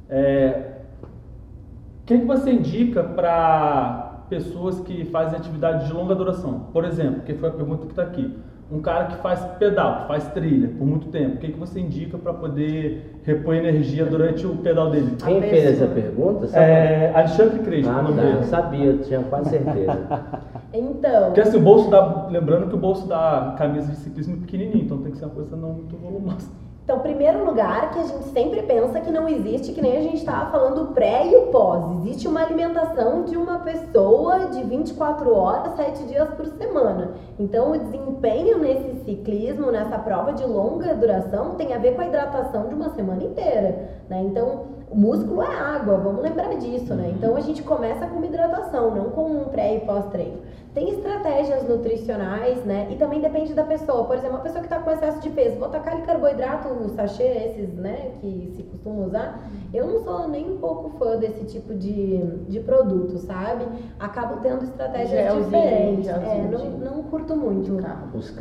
[0.09, 6.67] É, o que, que você indica para pessoas que fazem atividade de longa duração?
[6.71, 8.33] Por exemplo, que foi a pergunta que está aqui
[8.71, 11.79] um cara que faz pedal, que faz trilha por muito tempo, o que, que você
[11.79, 15.15] indica para poder repor energia durante o pedal dele?
[15.23, 16.47] Quem fez essa pergunta?
[16.47, 16.65] Sabe?
[16.65, 17.91] É Alexandre Crespo.
[17.91, 19.97] Ah, tá, eu sabia, eu tinha quase certeza.
[20.73, 21.25] então.
[21.25, 22.27] Porque assim, o bolso da.
[22.29, 25.35] Lembrando que o bolso da camisa de ciclismo é pequenininho, então tem que ser uma
[25.35, 26.66] coisa não muito volumosa.
[26.87, 30.19] Então, primeiro lugar que a gente sempre pensa que não existe, que nem a gente
[30.19, 31.83] estava falando o pré e o pós.
[31.97, 37.11] Existe uma alimentação de uma pessoa de 24 horas, 7 dias por semana.
[37.37, 42.07] Então, o desempenho nesse ciclismo, nessa prova de longa duração, tem a ver com a
[42.07, 43.89] hidratação de uma semana inteira.
[44.07, 44.21] Né?
[44.21, 47.13] Então, o músculo é água, vamos lembrar disso, né?
[47.15, 50.37] Então a gente começa com uma hidratação, não com um pré e pós-treino.
[50.73, 52.87] Tem estratégias nutricionais, né?
[52.89, 54.05] E também depende da pessoa.
[54.05, 57.23] Por exemplo, uma pessoa que está com excesso de peso, vou tacar carboidrato, o sachê,
[57.23, 59.49] esses, né, que se costuma usar.
[59.73, 63.65] Eu não sou nem um pouco fã desse tipo de, de produto, sabe?
[63.99, 66.05] Acabo tendo estratégias gelzinho, diferentes.
[66.05, 67.77] Gelzinho, é, não, não curto muito.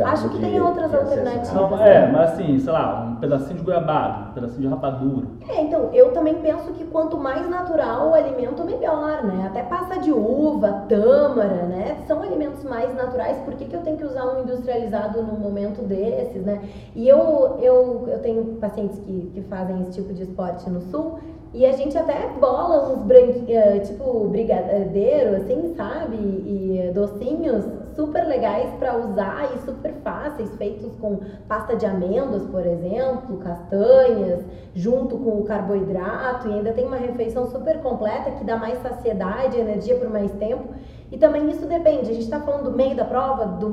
[0.04, 1.52] Acho que tem outras alternativas.
[1.52, 5.26] Não, é, mas assim, sei lá, um pedacinho de goiabada, um pedacinho de rapadura.
[5.48, 9.46] É, então, eu também penso que quanto mais natural o alimento, melhor, né?
[9.46, 11.96] Até passa de uva, tâmara, né?
[12.06, 15.82] São alimentos mais naturais, por que, que eu tenho que usar um industrializado num momento
[15.82, 16.62] desses, né?
[16.94, 21.18] E eu, eu, eu tenho pacientes que, que fazem esse tipo de esporte no sul
[21.56, 26.14] e a gente até bola uns branquinhos, tipo brigadeiro, assim, sabe?
[26.14, 27.64] E docinhos
[27.94, 34.44] super legais para usar e super fáceis, feitos com pasta de amêndoas, por exemplo, castanhas,
[34.74, 39.58] junto com o carboidrato, e ainda tem uma refeição super completa que dá mais saciedade,
[39.58, 40.74] energia por mais tempo.
[41.10, 43.68] E também isso depende, a gente está falando do meio da prova, do,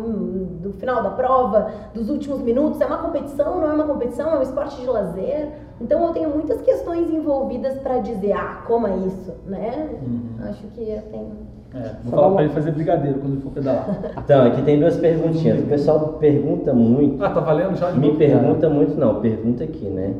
[0.61, 4.37] do final da prova, dos últimos minutos, é uma competição, não é uma competição, é
[4.37, 5.49] um esporte de lazer.
[5.81, 9.89] Então eu tenho muitas questões envolvidas para dizer, ah, como é isso, né?
[10.01, 10.47] Uhum.
[10.47, 11.31] Acho que eu tenho.
[11.73, 13.87] É, vou falar para ele fazer brigadeiro quando ele for pedalar.
[14.23, 15.59] Então, aqui tem duas perguntinhas.
[15.59, 17.23] O pessoal pergunta muito.
[17.23, 17.91] Ah, tá valendo já?
[17.91, 20.13] Me pergunta muito, não, pergunta aqui, né?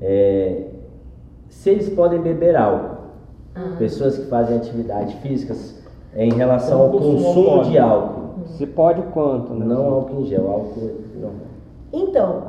[0.00, 0.68] É,
[1.48, 2.94] se eles podem beber álcool.
[3.56, 3.74] Ah.
[3.76, 5.83] Pessoas que fazem atividades físicas
[6.16, 8.46] em relação ao consumo de álcool.
[8.56, 9.52] Se pode quanto?
[9.54, 9.64] Né?
[9.64, 11.46] Não álcool em gel, álcool normal.
[11.92, 12.42] Então,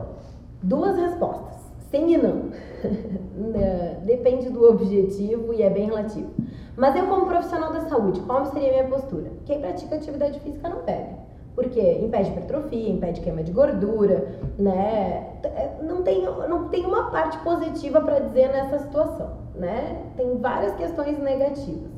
[0.61, 1.55] duas respostas.
[1.91, 2.41] Sim e não.
[3.55, 6.29] É, depende do objetivo e é bem relativo.
[6.77, 9.31] Mas eu, como profissional da saúde, qual seria a minha postura?
[9.45, 11.15] Quem pratica atividade física não bebe.
[11.55, 15.39] Porque impede hipertrofia, impede queima de gordura, né?
[15.43, 20.03] É, não tem, não tem uma parte positiva para dizer nessa situação, né?
[20.17, 21.91] Tem várias questões negativas.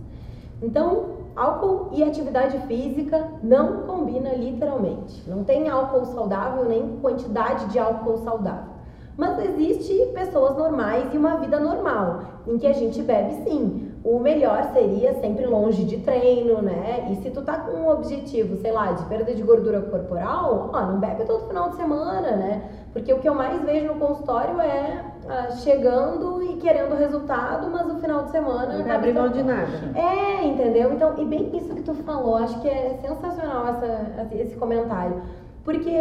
[0.62, 5.24] Então, álcool e atividade física não combina literalmente.
[5.30, 8.74] Não tem álcool saudável nem quantidade de álcool saudável.
[9.16, 13.87] Mas existe pessoas normais e uma vida normal, em que a gente bebe sim.
[14.04, 17.08] O melhor seria sempre longe de treino, né?
[17.12, 20.82] E se tu tá com um objetivo, sei lá, de perda de gordura corporal, ó,
[20.86, 22.70] não bebe todo final de semana, né?
[22.94, 27.86] Porque o que eu mais vejo no consultório é ah, chegando e querendo resultado, mas
[27.86, 28.78] no final de semana.
[28.78, 29.92] Não abre mão de nada.
[29.94, 30.94] É, entendeu?
[30.94, 35.22] Então, e bem isso que tu falou, acho que é sensacional essa, esse comentário.
[35.68, 35.92] Porque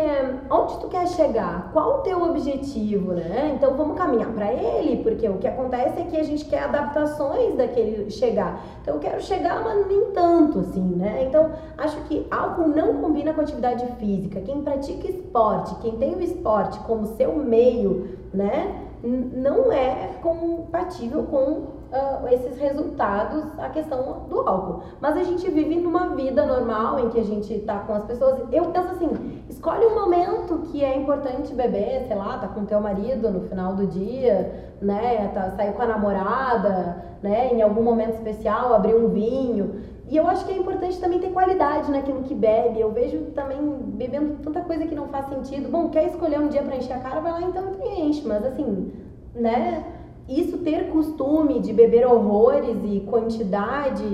[0.49, 1.73] onde tu quer chegar?
[1.73, 3.53] Qual o teu objetivo, né?
[3.57, 7.57] Então vamos caminhar para ele, porque o que acontece é que a gente quer adaptações
[7.57, 8.63] daquele chegar.
[8.81, 11.25] Então eu quero chegar, mas nem tanto assim, né?
[11.27, 14.41] Então acho que álcool não combina com atividade física.
[14.41, 18.73] Quem pratica esporte, quem tem o esporte como seu meio, né?
[19.03, 24.83] Não é compatível com uh, esses resultados a questão do álcool.
[25.01, 28.41] Mas a gente vive numa vida normal em que a gente tá com as pessoas.
[28.53, 32.81] Eu penso assim, escolhe um momento que é importante beber, sei lá, tá com teu
[32.81, 35.29] marido no final do dia, né?
[35.35, 37.53] Tá, saiu com a namorada, né?
[37.53, 39.97] Em algum momento especial, abrir um vinho.
[40.09, 42.81] E eu acho que é importante também ter qualidade naquilo que bebe.
[42.81, 45.69] Eu vejo também bebendo tanta coisa que não faz sentido.
[45.69, 48.27] Bom, quer escolher um dia para encher a cara, vai lá então e enche.
[48.27, 48.93] Mas assim,
[49.35, 49.85] né?
[50.29, 54.05] Isso ter costume de beber horrores e quantidade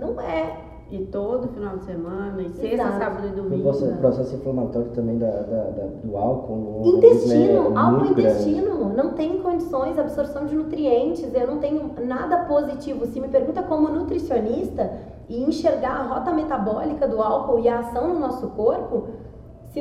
[0.00, 0.68] não é.
[0.90, 2.98] E todo final de semana, e sexta, Exato.
[2.98, 3.68] sábado e domingo.
[3.68, 6.80] O processo inflamatório também da, da, da do álcool.
[6.82, 8.76] No intestino, é álcool intestino.
[8.78, 8.96] Grande.
[8.96, 11.30] Não tem condições, absorção de nutrientes.
[11.34, 13.04] Eu não tenho nada positivo.
[13.04, 14.90] Se me pergunta como nutricionista
[15.28, 19.08] e enxergar a rota metabólica do álcool e a ação no nosso corpo,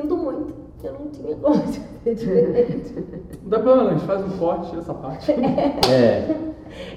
[0.01, 1.55] sinto muito eu não tinha como
[2.03, 2.93] ser diferente.
[3.43, 5.33] Não dá problema, a gente faz um corte nessa parte.
[5.89, 6.47] É.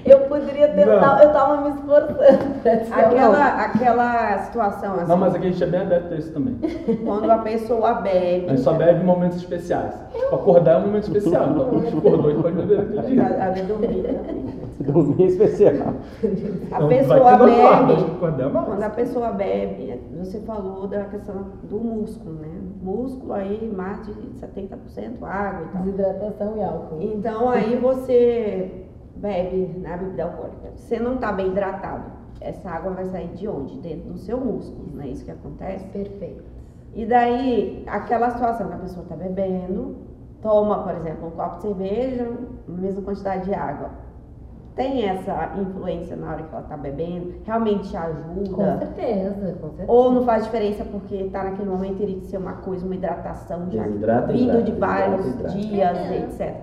[0.05, 1.23] Eu poderia tentar, não.
[1.23, 2.91] eu tava me esforçando.
[2.91, 5.07] Aquela, aquela situação assim.
[5.07, 6.59] Não, mas aqui a gente é bem adepto a isso também.
[7.03, 8.47] Quando a pessoa bebe.
[8.47, 9.93] A gente só bebe em momentos especiais.
[10.13, 11.51] Tipo, acordar é um momento especial.
[11.51, 13.23] Então, quando a gente acordou, a gente pode beber aquele dia.
[13.23, 14.61] A, a dormir também.
[14.81, 15.73] Dormir especial.
[15.73, 18.19] A então, pessoa bebe.
[18.19, 22.60] Quando a pessoa bebe, você falou da questão do músculo, né?
[22.81, 25.81] Músculo aí, mais de 70% água e tal.
[25.83, 27.01] Desidratação e álcool.
[27.01, 30.71] Então aí você bebe na bebida alcoólica.
[30.75, 32.11] Você não está bem hidratado.
[32.39, 33.77] Essa água vai sair de onde?
[33.77, 35.85] Dentro do seu músculo, não é isso que acontece?
[35.89, 36.43] Perfeito.
[36.93, 39.95] E daí, aquela situação que a pessoa está bebendo,
[40.41, 42.27] toma, por exemplo, um copo de cerveja,
[42.67, 43.91] a mesma quantidade de água
[44.75, 47.35] tem essa influência na hora que ela tá bebendo?
[47.45, 48.49] Realmente ajuda?
[48.51, 49.91] Com certeza, com certeza.
[49.91, 53.69] Ou não faz diferença porque tá naquele momento teria que ser uma coisa, uma hidratação
[53.69, 56.17] já vindo hidrata, de vários hidrata, dias, é.
[56.19, 56.55] etc.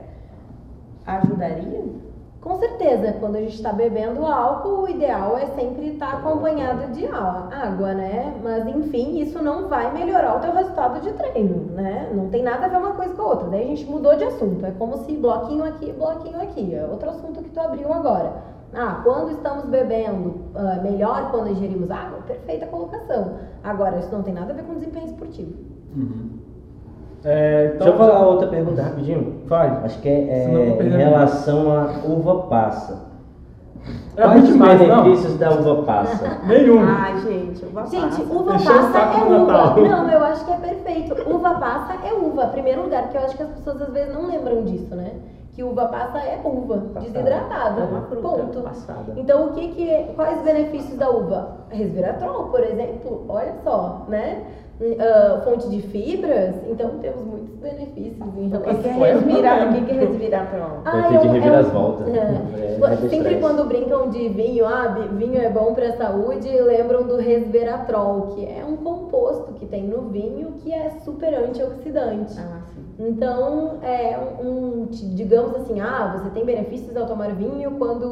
[1.07, 2.08] Ajudaria?
[2.41, 6.93] Com certeza, quando a gente está bebendo álcool, o ideal é sempre estar tá acompanhado
[6.93, 8.33] de água, né?
[8.43, 12.09] Mas enfim, isso não vai melhorar o teu resultado de treino, né?
[12.15, 13.49] Não tem nada a ver uma coisa com a outra.
[13.49, 14.65] Daí a gente mudou de assunto.
[14.65, 16.75] É como se bloquinho aqui, bloquinho aqui.
[16.75, 18.33] É outro assunto que tu abriu agora.
[18.73, 22.21] Ah, quando estamos bebendo, uh, melhor quando ingerimos água?
[22.27, 23.39] Perfeita colocação.
[23.65, 25.55] Agora, isso não tem nada a ver com desempenho esportivo.
[25.97, 26.48] Uhum.
[27.25, 29.43] É, então, Deixa eu falar outra pergunta rapidinho.
[29.47, 29.69] Vai.
[29.85, 33.09] Acho que é, é em relação à uva passa.
[34.17, 35.03] É Quais os demais, não?
[35.05, 36.39] benefícios da uva passa?
[36.47, 36.81] Nenhum.
[36.81, 38.23] Ai, gente, uva Gente, passa.
[38.23, 39.39] uva Encheu o passa é uva.
[39.53, 39.77] Natal.
[39.81, 41.31] Não, eu acho que é perfeito.
[41.31, 42.47] Uva passa é uva.
[42.49, 45.13] Primeiro lugar, porque eu acho que as pessoas às vezes não lembram disso, né?
[45.55, 47.01] Que uva passa é uva, Passada.
[47.01, 47.81] desidratada.
[47.81, 48.61] É uma fruta Ponto.
[48.61, 49.13] Passada.
[49.17, 51.49] Então, o que que quais os benefícios da uva?
[51.71, 54.43] Resveratrol, por exemplo, olha só, né?
[55.01, 59.69] Ah, fonte de fibras, então temos muitos benefícios em O que relação que é respirar?
[59.69, 60.83] O que que é resveratrol?
[60.87, 62.05] Eu entendi um- reviravolta.
[62.05, 62.17] é.
[62.17, 63.41] É, é Sempre estresse.
[63.41, 68.45] quando brincam de vinho, ah, vinho é bom para a saúde, lembram do resveratrol, que
[68.45, 72.39] é um composto que tem no vinho que é super antioxidante.
[72.39, 72.78] Ah, sim.
[72.99, 78.07] Então, é um, digamos assim, ah, você tem benefícios ao tomar vinho quando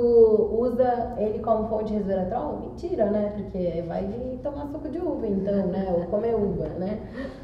[0.60, 2.60] usa ele como fonte de resveratrol?
[2.60, 3.32] Mentira, né?
[3.36, 5.92] Porque vai tomar suco de uva, então, né?
[5.92, 7.00] Ou comer uva, né?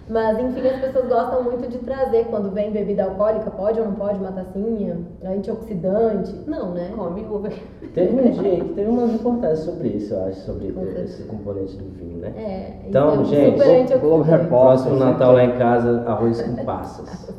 [0.09, 3.95] Mas, enfim, as pessoas gostam muito de trazer quando vem bebida alcoólica, pode ou não
[3.95, 6.33] pode, uma tacinha, antioxidante.
[6.47, 6.93] Não, né?
[6.95, 7.49] Come uva.
[7.93, 11.91] Teve um dia que teve umas reportagens sobre isso, eu acho, sobre esse componente do
[11.91, 12.33] vinho, né?
[12.37, 13.59] É, Então, é gente,
[13.99, 14.31] Globo antioxidante.
[14.31, 14.49] Repórter.
[14.49, 17.32] Próximo sempre Natal lá em casa, arroz com passas.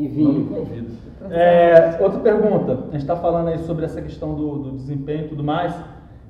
[0.00, 0.86] E Não me vinho.
[1.30, 2.72] É, outra pergunta.
[2.72, 5.74] A gente está falando aí sobre essa questão do, do desempenho e tudo mais.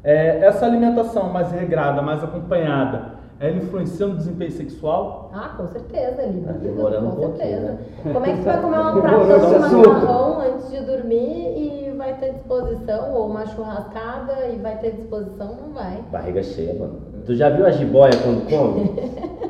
[0.02, 5.30] É, essa alimentação mais regrada, mais acompanhada, ela influencia no desempenho sexual?
[5.33, 7.61] Ah, com certeza, libido, um com certeza.
[7.61, 7.78] né?
[8.12, 12.14] Como é que tu vai comer uma prato de macarrão antes de dormir e vai
[12.14, 15.56] ter disposição, ou uma churrascada e vai ter disposição?
[15.62, 16.02] Não vai.
[16.11, 17.00] Barriga cheia, mano.
[17.24, 19.49] Tu já viu a jiboia quando come?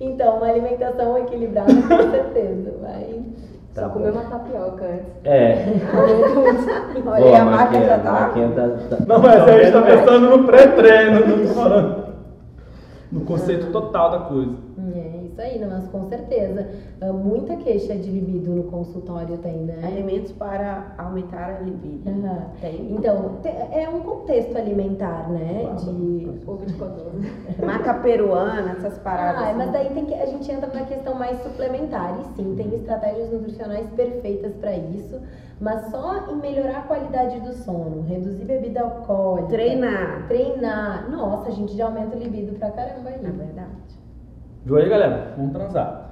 [0.00, 3.22] Então, uma alimentação equilibrada, com certeza, vai.
[3.74, 3.94] Tá Só bom.
[3.94, 5.06] comer uma tapioca antes.
[5.24, 5.66] É.
[7.06, 8.12] Olha, Boa, a marca já tá.
[8.12, 9.96] Maquinha tá, tá- Não, mas tá a gente está vendo, né?
[10.04, 12.04] pensando no pré-treino, não tô falando
[13.10, 14.52] no conceito total da coisa.
[15.34, 16.68] Isso aí, não, mas com certeza.
[17.00, 19.80] Ah, Muita queixa de libido no consultório tem, né?
[19.82, 22.08] Alimentos para aumentar a libido.
[22.08, 22.46] Aham.
[22.60, 22.92] Tem.
[22.92, 23.40] Então,
[23.72, 25.74] é um contexto alimentar, né?
[25.84, 27.28] De Ovo de codorna.
[27.66, 29.42] Maca peruana, essas paradas.
[29.42, 29.58] Ah, assim.
[29.58, 32.16] mas daí tem que, a gente entra na questão mais suplementar.
[32.20, 35.20] E sim, tem estratégias nutricionais perfeitas para isso,
[35.60, 40.28] mas só em melhorar a qualidade do sono, reduzir bebida alcoólica, Treinar.
[40.28, 41.10] treinar.
[41.10, 43.16] Nossa, a gente já aumenta o libido pra caramba aí.
[43.16, 43.83] É verdade.
[44.64, 45.34] Viu aí, galera?
[45.36, 46.04] Vamos transar.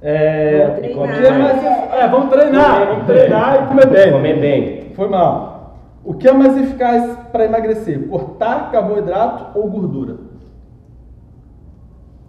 [0.00, 1.58] É, Vamos treinar.
[1.60, 4.12] que é é, vamos treinar, vamos treinar e comer bem.
[4.12, 4.90] Comer bem.
[4.94, 5.76] Foi mal.
[6.04, 8.08] O que é mais eficaz para emagrecer?
[8.08, 10.16] Cortar carboidrato ou gordura?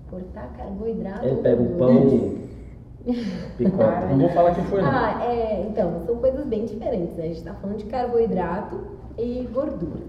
[0.09, 1.25] Cortar carboidrato.
[1.25, 2.07] Ele pega o pão
[3.05, 3.13] e
[3.57, 4.07] picota.
[4.09, 4.89] Não vou falar quem foi, não.
[4.89, 7.23] Ah, é, então, são coisas bem diferentes, né?
[7.23, 8.79] A gente tá falando de carboidrato
[9.17, 10.01] e gordura.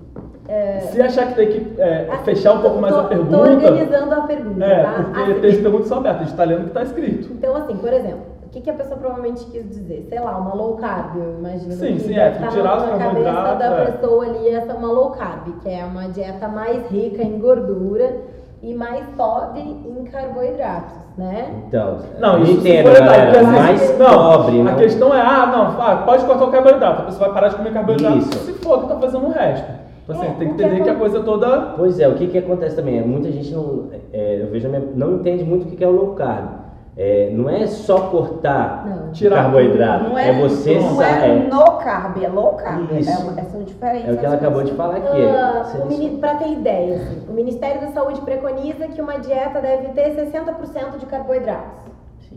[0.49, 3.09] É, Se achar que tem que é, assim, fechar um pouco mais tô- a Tô
[3.09, 3.37] pergunta.
[3.39, 4.93] organizando a pergunta, É, tá?
[5.05, 7.33] porque Assim- tem as perguntas são abertas, a gente tá lendo o que tá escrito.
[7.33, 10.07] Então, assim, por exemplo, o que, que a pessoa provavelmente quis dizer?
[10.09, 11.73] Sei lá, uma low carb, eu imagino.
[11.73, 13.85] Sim, que sim, é, estar tirar os na cabeça carboidratos, da é.
[13.87, 18.17] pessoa ali essa uma low carb, que é uma dieta mais rica em gordura
[18.63, 21.49] e mais pobre em carboidratos, né?
[21.69, 23.31] Então, Não, isso entendo, galera.
[23.41, 24.75] assim, Mais não, pobre, A não.
[24.77, 27.73] questão é, ah, não, ah, pode cortar o carboidrato, a pessoa vai parar de comer
[27.73, 28.33] carboidrato Isso.
[28.33, 29.81] se for que tá fazendo o resto.
[30.11, 31.61] Então, assim, É, tem que o que entender que a coisa toda.
[31.77, 32.99] Pois é, o que, que acontece também?
[32.99, 35.93] É, muita gente não, é, eu vejo, não entende muito o que que é o
[35.93, 36.61] low carb.
[36.97, 39.13] É, não é só cortar Não.
[39.13, 42.91] Tirar carboidrato, Não é, é, você não sa- é é, no carb, é low carb.
[42.99, 43.09] Isso.
[43.11, 44.09] É, uma- são diferentes.
[44.09, 45.25] é o que ela acabou de falar aqui.
[45.27, 49.61] Ah, o mini- pra ter ideia, assim, o Ministério da Saúde preconiza que uma dieta
[49.61, 51.91] deve ter 60% de carboidratos.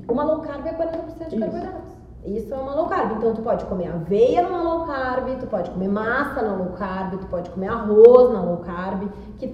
[0.10, 1.40] Uma low carb é 40% de Isso.
[1.40, 1.93] carboidratos.
[2.26, 3.18] Isso é uma low carb.
[3.18, 7.20] Então tu pode comer aveia numa low carb, tu pode comer massa na low carb,
[7.20, 9.54] tu pode comer arroz na low carb, que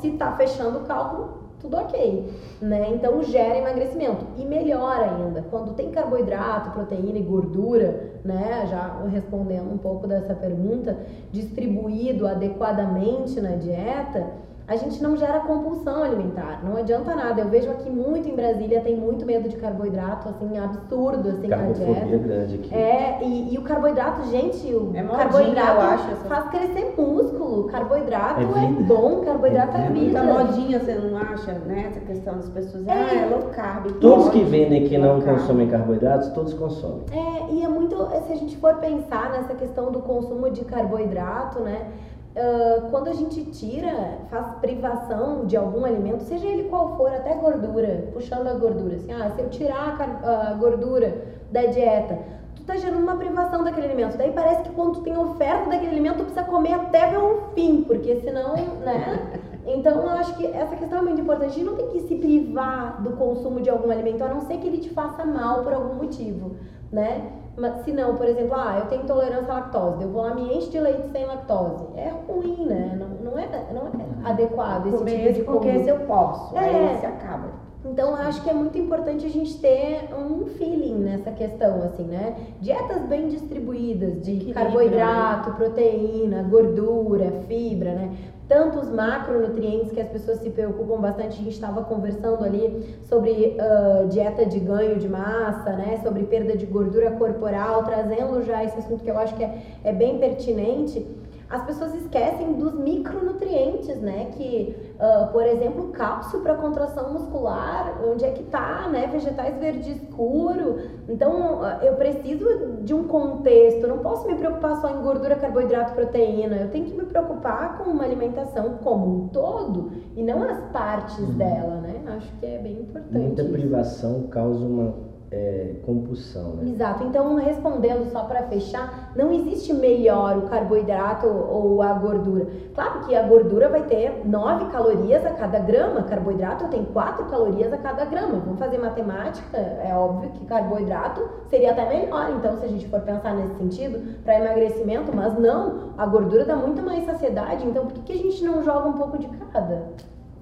[0.00, 2.90] se tá fechando o cálculo, tudo ok, né?
[2.90, 8.66] Então gera emagrecimento e melhor ainda quando tem carboidrato, proteína e gordura, né?
[8.66, 10.96] Já respondendo um pouco dessa pergunta,
[11.32, 14.26] distribuído adequadamente na dieta,
[14.68, 16.60] a gente não gera compulsão alimentar.
[16.64, 17.40] Não adianta nada.
[17.40, 21.56] Eu vejo aqui muito em Brasília tem muito medo de carboidrato, assim absurdo assim na
[21.56, 22.18] dieta.
[22.18, 22.74] grande aqui.
[22.74, 26.94] É, e, e o carboidrato, gente, o É modinha, carboidrato eu acho, essa- faz crescer
[26.98, 27.64] músculo.
[27.68, 30.22] Carboidrato É é, bom, carboidrato é, É vida.
[30.22, 31.86] Muita modinha, você não acha, né?
[31.88, 32.86] Essa questão das pessoas.
[32.88, 32.92] É.
[32.92, 33.86] Ah, é low carb.
[34.00, 37.02] Todos que vendem que não consomem carboidratos, todos consomem.
[37.12, 41.60] É, e é muito, se a gente for pensar nessa questão do consumo de carboidrato,
[41.60, 41.86] né?
[42.36, 47.34] Ah, quando a gente tira, faz privação de algum alimento, seja ele qual for, até
[47.34, 51.16] gordura, puxando a gordura, assim, ah, se eu tirar a, a gordura
[51.50, 52.18] da dieta,
[52.54, 54.18] tu tá gerando uma privação daquele alimento.
[54.18, 57.52] Daí parece que quando tu tem oferta daquele alimento, tu precisa comer até ver o
[57.54, 59.40] fim, porque senão, né?
[59.66, 61.50] Então eu acho que essa questão é muito importante.
[61.50, 64.58] A gente não tem que se privar do consumo de algum alimento, a não ser
[64.58, 66.56] que ele te faça mal por algum motivo,
[66.92, 67.32] né?
[67.56, 70.56] Mas se não, por exemplo, ah, eu tenho intolerância à lactose, eu vou lá me
[70.56, 71.86] enche de leite sem lactose.
[71.96, 72.96] É ruim, né?
[72.98, 75.84] Não, não, é, não é adequado esse Comer tipo de porque comida.
[75.84, 76.56] se eu posso.
[76.56, 76.60] É.
[76.60, 77.66] Aí você acaba.
[77.84, 82.02] Então, eu acho que é muito importante a gente ter um feeling nessa questão, assim,
[82.02, 82.34] né?
[82.60, 88.16] Dietas bem distribuídas de Equilíbrio, carboidrato, proteína, gordura, fibra, né?
[88.48, 91.40] Tantos macronutrientes que as pessoas se preocupam bastante.
[91.40, 96.00] A gente estava conversando ali sobre ah, dieta de ganho de massa, né?
[96.02, 99.92] Sobre perda de gordura corporal, trazendo já esse assunto que eu acho que é, é
[99.92, 101.04] bem pertinente
[101.48, 104.30] as pessoas esquecem dos micronutrientes, né?
[104.36, 109.06] Que, ah, por exemplo, cálcio para contração muscular, onde é que tá, né?
[109.06, 110.78] Vegetais verde escuro.
[111.08, 112.46] Então, ah, eu preciso
[112.82, 113.86] de um contexto.
[113.86, 116.56] Não posso me preocupar só em gordura, carboidrato, proteína.
[116.56, 121.24] Eu tenho que me preocupar com uma alimentação como um todo e não as partes
[121.34, 122.02] dela, né?
[122.16, 123.12] Acho que é bem importante.
[123.12, 123.52] Muita isso.
[123.52, 126.70] privação causa uma é, compulsão, né?
[126.70, 127.04] Exato.
[127.04, 132.46] Então, respondendo só para fechar, não existe melhor o carboidrato ou a gordura.
[132.74, 137.72] Claro que a gordura vai ter 9 calorias a cada grama, carboidrato tem 4 calorias
[137.72, 138.38] a cada grama.
[138.38, 142.30] Vamos fazer matemática, é óbvio que carboidrato seria até melhor.
[142.30, 146.54] Então, se a gente for pensar nesse sentido, para emagrecimento, mas não, a gordura dá
[146.54, 147.66] muito mais saciedade.
[147.66, 149.88] Então, por que, que a gente não joga um pouco de cada?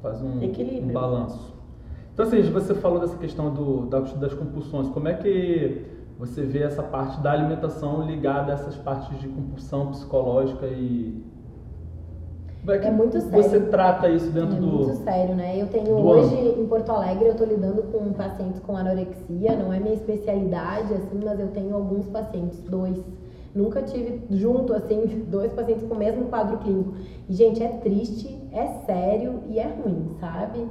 [0.03, 0.91] Faz um, Equilíbrio.
[0.91, 1.54] um balanço.
[2.15, 4.89] Então, assim, você falou dessa questão do, das, compulsões.
[4.89, 5.85] Como é que
[6.17, 11.25] você vê essa parte da alimentação ligada a essas partes de compulsão psicológica e.
[12.69, 13.69] É É muito você sério.
[13.69, 14.67] trata isso dentro é do.
[14.67, 15.61] muito sério, né?
[15.61, 19.81] Eu tenho hoje em Porto Alegre, eu tô lidando com pacientes com anorexia, não é
[19.81, 22.97] minha especialidade, assim, mas eu tenho alguns pacientes, dois.
[23.53, 26.95] Nunca tive junto, assim, dois pacientes com o mesmo quadro clínico.
[27.29, 30.67] E, gente, é triste, é sério e é ruim, sabe?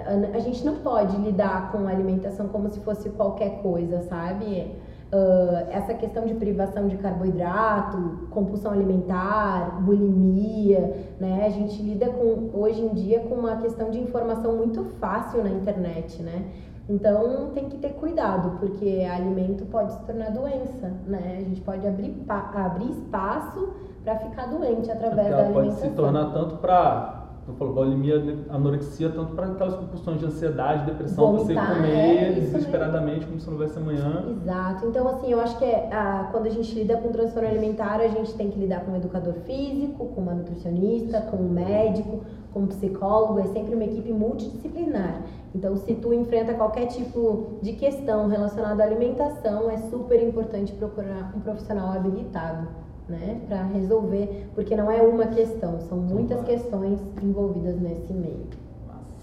[0.00, 4.72] A- gente não pode lidar com a alimentação como se fosse qualquer coisa, sabe?
[5.12, 11.44] Ah, essa questão de privação de carboidrato, compulsão alimentar, bulimia, né?
[11.46, 15.50] A gente lida com hoje em dia com uma questão de informação muito fácil na
[15.50, 16.44] internet, né?
[16.88, 21.36] Então tem que ter cuidado, porque alimento pode se tornar doença, né?
[21.38, 23.68] A gente pode abrir, abrir espaço
[24.04, 25.90] para ficar doente através Porque da ela pode alimentação.
[25.90, 27.25] se tornar tanto para.
[27.48, 28.16] Eu falo, bulimia,
[28.50, 33.46] anorexia, tanto para aquelas compulsões de ansiedade, depressão, você Vomitar, comer é, desesperadamente como se
[33.46, 34.24] não houvesse amanhã.
[34.42, 34.86] Exato.
[34.86, 38.08] Então, assim, eu acho que é, ah, quando a gente lida com transtorno alimentar, a
[38.08, 42.60] gente tem que lidar com um educador físico, com uma nutricionista, com um médico, com
[42.60, 43.38] um psicólogo.
[43.38, 45.22] É sempre uma equipe multidisciplinar.
[45.54, 51.32] Então, se tu enfrenta qualquer tipo de questão relacionada à alimentação, é super importante procurar
[51.36, 52.66] um profissional habilitado,
[53.08, 58.46] né, para resolver, porque não é uma questão, são muitas questões envolvidas nesse meio.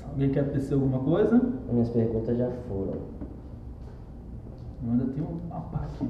[0.09, 1.41] Alguém quer tecer alguma coisa?
[1.71, 2.99] Minhas perguntas já foram.
[4.83, 6.07] Ainda tenho uma aqui.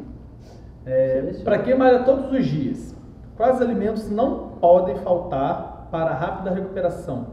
[0.85, 2.93] É, para quem malha todos os dias,
[3.37, 7.27] quais alimentos não podem faltar para a rápida recuperação?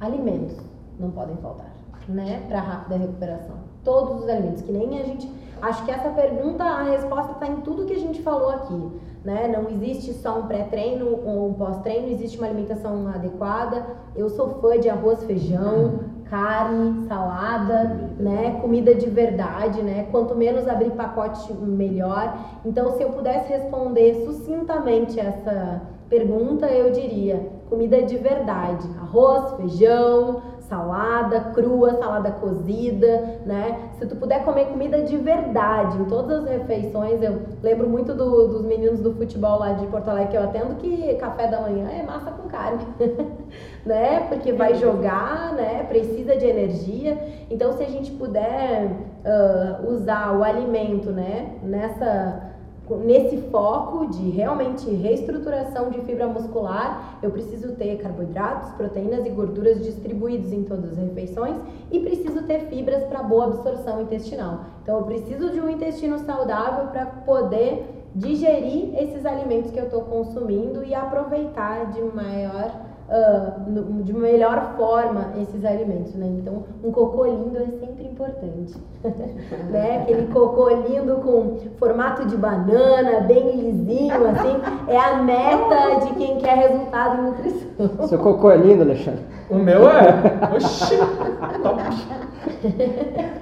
[0.00, 0.56] Alimentos
[0.98, 1.70] não podem faltar,
[2.08, 2.42] né?
[2.48, 3.56] Para rápida recuperação.
[3.84, 5.30] Todos os alimentos, que nem a gente.
[5.60, 8.90] Acho que essa pergunta, a resposta está em tudo que a gente falou aqui,
[9.24, 9.48] né?
[9.48, 13.84] Não existe só um pré-treino ou um pós-treino, existe uma alimentação adequada.
[14.16, 18.58] Eu sou fã de arroz, feijão, carne, salada, né?
[18.60, 20.08] Comida de verdade, né?
[20.10, 22.36] Quanto menos abrir pacote, melhor.
[22.64, 30.42] Então, se eu pudesse responder sucintamente essa pergunta, eu diria comida de verdade, arroz, feijão,
[30.72, 33.90] salada crua, salada cozida, né?
[33.98, 38.48] Se tu puder comer comida de verdade em todas as refeições, eu lembro muito do-
[38.48, 41.90] dos meninos do futebol lá de Porto Alegre que eu atendo que café da manhã
[41.90, 42.86] é massa com carne,
[43.84, 44.20] né?
[44.30, 45.84] Porque vai jogar, né?
[45.88, 47.18] Precisa de energia.
[47.50, 48.90] Então, se a gente puder
[49.26, 51.50] ah, usar o alimento, né?
[51.62, 52.51] Nessa
[52.90, 59.82] nesse foco de realmente reestruturação de fibra muscular, eu preciso ter carboidratos, proteínas e gorduras
[59.84, 61.56] distribuídos em todas as refeições
[61.90, 64.64] e preciso ter fibras para boa absorção intestinal.
[64.82, 70.02] Então eu preciso de um intestino saudável para poder digerir esses alimentos que eu estou
[70.02, 76.26] consumindo e aproveitar de maior ah, no- de melhor forma esses alimentos, né?
[76.40, 78.74] Então, um cocô lindo é sempre importante,
[79.70, 79.98] né?
[80.02, 86.38] Aquele cocô lindo com formato de banana, bem lisinho, assim, é a meta de quem
[86.38, 88.08] quer resultado em nutrição.
[88.08, 89.22] Seu cocô é lindo, Alexandre.
[89.50, 90.54] O meu é.
[90.56, 90.96] Oxi!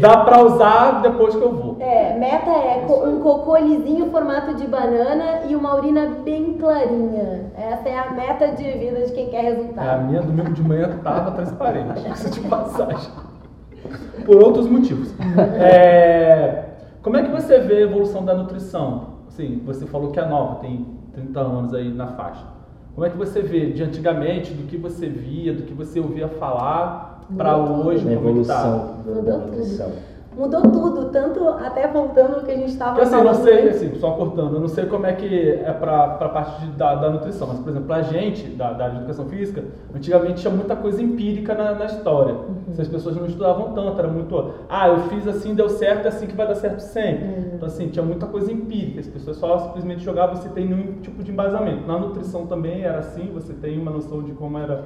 [0.00, 1.76] Dá pra usar depois que eu vou.
[1.80, 7.50] É, meta é co- um cocô lisinho, formato de banana e uma urina bem clarinha.
[7.56, 10.04] Essa é a meta de vida de quem quer A resultado.
[10.06, 13.10] minha domingo de manhã tava transparente, isso de passagem.
[14.24, 15.14] Por outros motivos.
[15.60, 16.64] É,
[17.02, 19.16] Como é que você vê a evolução da nutrição?
[19.28, 22.44] Assim, você falou que é nova, tem 30 anos aí na faixa.
[22.94, 26.28] Como é que você vê de antigamente, do que você via, do que você ouvia
[26.28, 28.60] falar, para hoje, A como é que tá?
[28.60, 29.88] evolução do- da Mudou nutrição.
[30.36, 33.36] Mudou tudo, tanto até voltando ao que a gente estava assim, eu falando.
[33.38, 33.76] não sei, antes.
[33.82, 36.94] assim, só cortando, eu não sei como é que é pra, pra parte de- da,
[36.94, 39.64] da nutrição, mas, por exemplo, a gente, da, da área de educação física,
[39.94, 42.34] antigamente tinha muita coisa empírica na, na história.
[42.74, 46.08] Se as pessoas não estudavam tanto, era muito, ah, eu fiz assim, deu certo, é
[46.08, 47.52] assim que vai dar certo sempre.
[47.54, 51.22] Então, assim, tinha muita coisa empírica, as pessoas só simplesmente jogavam sem ter nenhum tipo
[51.24, 51.86] de embasamento.
[51.86, 54.82] Na nutrição também era assim, você tem uma noção de como era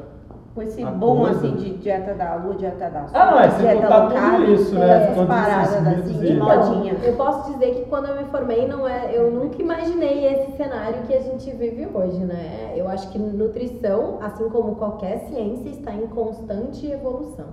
[0.61, 1.38] Com esse A boom coisa.
[1.38, 3.98] assim de dieta da lua, dieta da Ah, não, é dieta contar
[4.36, 4.90] low tudo isso, né?
[5.06, 6.92] é, esses paradas assim, de modinha.
[7.02, 11.02] eu posso dizer que quando eu me formei, não é, eu nunca imaginei esse cenário
[11.06, 12.74] que a gente vive hoje, né?
[12.76, 17.46] Eu acho que nutrição, assim como qualquer ciência, está em constante evolução.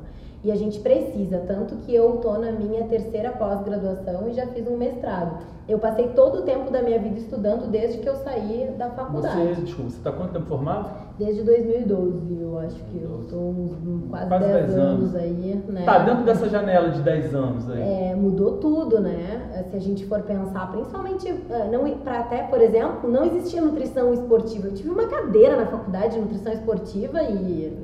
[0.48, 4.66] E a gente precisa, tanto que eu tô na minha terceira pós-graduação e já fiz
[4.66, 5.44] um mestrado.
[5.68, 9.36] Eu passei todo o tempo da minha vida estudando desde que eu saí da faculdade.
[9.56, 10.90] Você, desculpa, você está quanto tempo formado?
[11.20, 15.16] Desde 2012, eu acho que eu tô uns quase, Quase 10 10 anos, anos.
[15.18, 15.84] aí, né?
[15.84, 17.82] Tá, dentro dessa janela de 10 anos aí.
[17.82, 19.66] É, mudou tudo, né?
[19.70, 24.14] Se a gente for pensar, principalmente, ah, não para até, por exemplo, não existia nutrição
[24.14, 24.68] esportiva.
[24.68, 27.78] Eu tive uma cadeira na faculdade de nutrição esportiva e,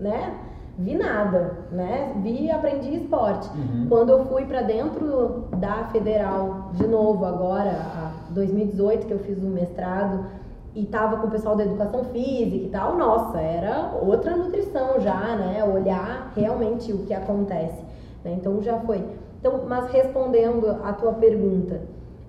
[0.00, 0.45] né?
[0.78, 2.12] Vi nada, né?
[2.22, 3.48] Vi e aprendi esporte.
[3.56, 3.86] Uhum.
[3.88, 9.38] Quando eu fui para dentro da federal, de novo agora, a 2018 que eu fiz
[9.38, 10.26] o mestrado
[10.74, 15.36] e tava com o pessoal da educação física e tal, nossa, era outra nutrição já,
[15.36, 15.64] né?
[15.64, 17.82] Olhar realmente o que acontece,
[18.22, 18.36] né?
[18.38, 19.02] Então já foi.
[19.40, 21.80] Então, mas respondendo a tua pergunta,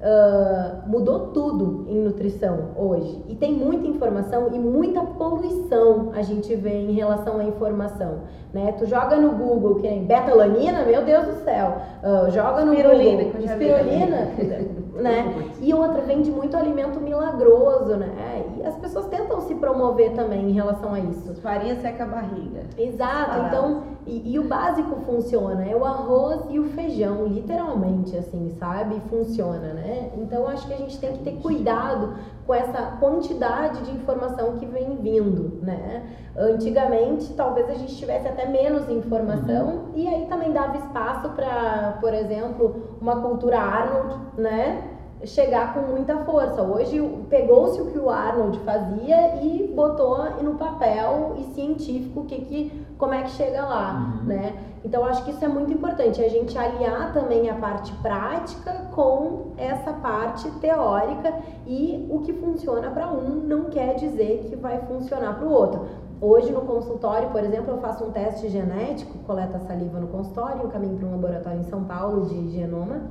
[0.02, 3.24] ah, mudou tudo em nutrição hoje.
[3.28, 8.20] E tem muita informação e muita poluição a gente vê em relação à informação,
[8.54, 8.74] né?
[8.78, 12.94] Tu joga no Google que nem betalanina, meu Deus do céu, Ah, joga no Google
[13.40, 14.32] espirulina,
[15.02, 15.52] né?
[15.62, 18.46] E outra vende muito alimento milagroso, né?
[18.58, 21.36] E as pessoas tentam se promover também em relação a isso.
[21.36, 22.62] Farinha seca a barriga.
[22.78, 28.50] Exato, então, e, e o básico funciona, é o arroz e o feijão, literalmente, assim,
[28.60, 29.02] sabe?
[29.10, 30.12] Funciona, né?
[30.18, 34.66] Então, acho que a gente tem que ter cuidado com essa quantidade de informação que
[34.66, 36.04] vem vindo, né?
[36.36, 42.14] Antigamente, talvez a gente tivesse até menos informação e aí também dava espaço para, por
[42.14, 44.94] exemplo, uma cultura Arnold, né?
[45.26, 46.62] chegar com muita força.
[46.62, 52.86] Hoje pegou-se o que o Arnold fazia e botou no papel e científico que, que
[53.00, 54.28] como é que chega lá, Uhum.
[54.28, 54.54] né?
[54.86, 59.48] Então acho que isso é muito importante, a gente aliar também a parte prática com
[59.58, 61.34] essa parte teórica
[61.66, 65.88] e o que funciona para um não quer dizer que vai funcionar para o outro.
[66.20, 70.70] Hoje no consultório, por exemplo, eu faço um teste genético, coleta saliva no consultório, eu
[70.70, 73.02] caminho para um laboratório em São Paulo de genoma.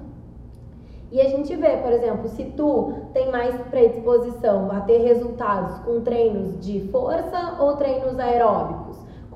[1.13, 6.01] E a gente vê, por exemplo, se tu tem mais predisposição a ter resultados com
[6.01, 8.86] treinos de força ou treinos aeróbicos,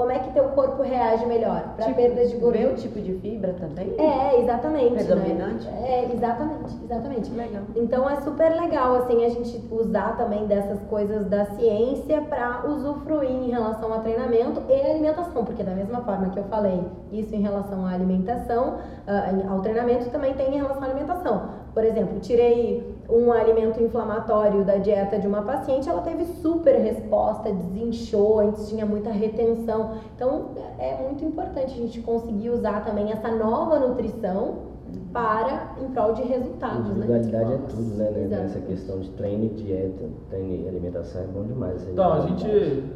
[0.01, 2.59] como é que teu corpo reage melhor para Tipo, perda de gordura?
[2.59, 3.95] Meu tipo de fibra também?
[3.99, 4.95] É, exatamente.
[4.95, 5.67] Predominante?
[5.67, 5.91] Né?
[5.91, 7.31] É, exatamente, exatamente.
[7.31, 7.63] Legal.
[7.77, 13.31] Então é super legal assim a gente usar também dessas coisas da ciência para usufruir
[13.31, 16.83] em relação a treinamento e alimentação, porque da mesma forma que eu falei
[17.13, 21.51] isso em relação à alimentação, ah, ao treinamento também tem em relação à alimentação.
[21.75, 27.53] Por exemplo, tirei um alimento inflamatório da dieta de uma paciente, ela teve super resposta,
[27.53, 29.93] desinchou, antes tinha muita retenção.
[30.15, 34.71] Então é muito importante a gente conseguir usar também essa nova nutrição
[35.13, 37.07] para em prol de resultados, né?
[37.07, 38.11] Individualidade é tudo, né?
[38.11, 38.25] né?
[38.25, 38.43] Exato.
[38.43, 41.83] Nessa questão de treino e dieta, treino e alimentação é bom demais.
[41.83, 42.47] essa Então, a gente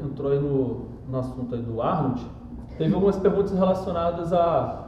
[0.03, 2.25] entrou aí no, no assunto aí do Arnold.
[2.79, 4.87] Teve algumas perguntas relacionadas a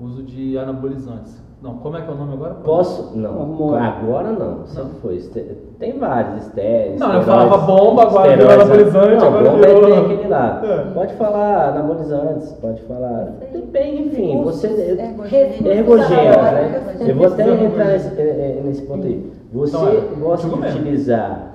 [0.00, 1.45] uso de anabolizantes.
[1.62, 2.54] Não, como é que é o nome agora?
[2.56, 3.16] Posso?
[3.16, 3.40] Não.
[3.40, 3.82] Hormônio.
[3.82, 4.66] Agora não.
[4.66, 5.16] Sempre foi.
[5.16, 7.00] Este- Tem vários estéreis.
[7.00, 10.62] Não, eu falava bomba, agora virou anabolizante, Não, agora bomba virou- é aquele lá.
[10.64, 10.90] É.
[10.92, 13.32] Pode falar anabolizantes, pode falar.
[13.72, 14.68] Bem, enfim, você.
[14.68, 15.32] Recursos
[15.66, 16.76] Ergogênio, né?
[16.76, 17.08] anabolizantes.
[17.08, 19.32] Eu vou até entrar nesse, nesse ponto aí.
[19.52, 21.52] Você Então, é, gosta de utilizar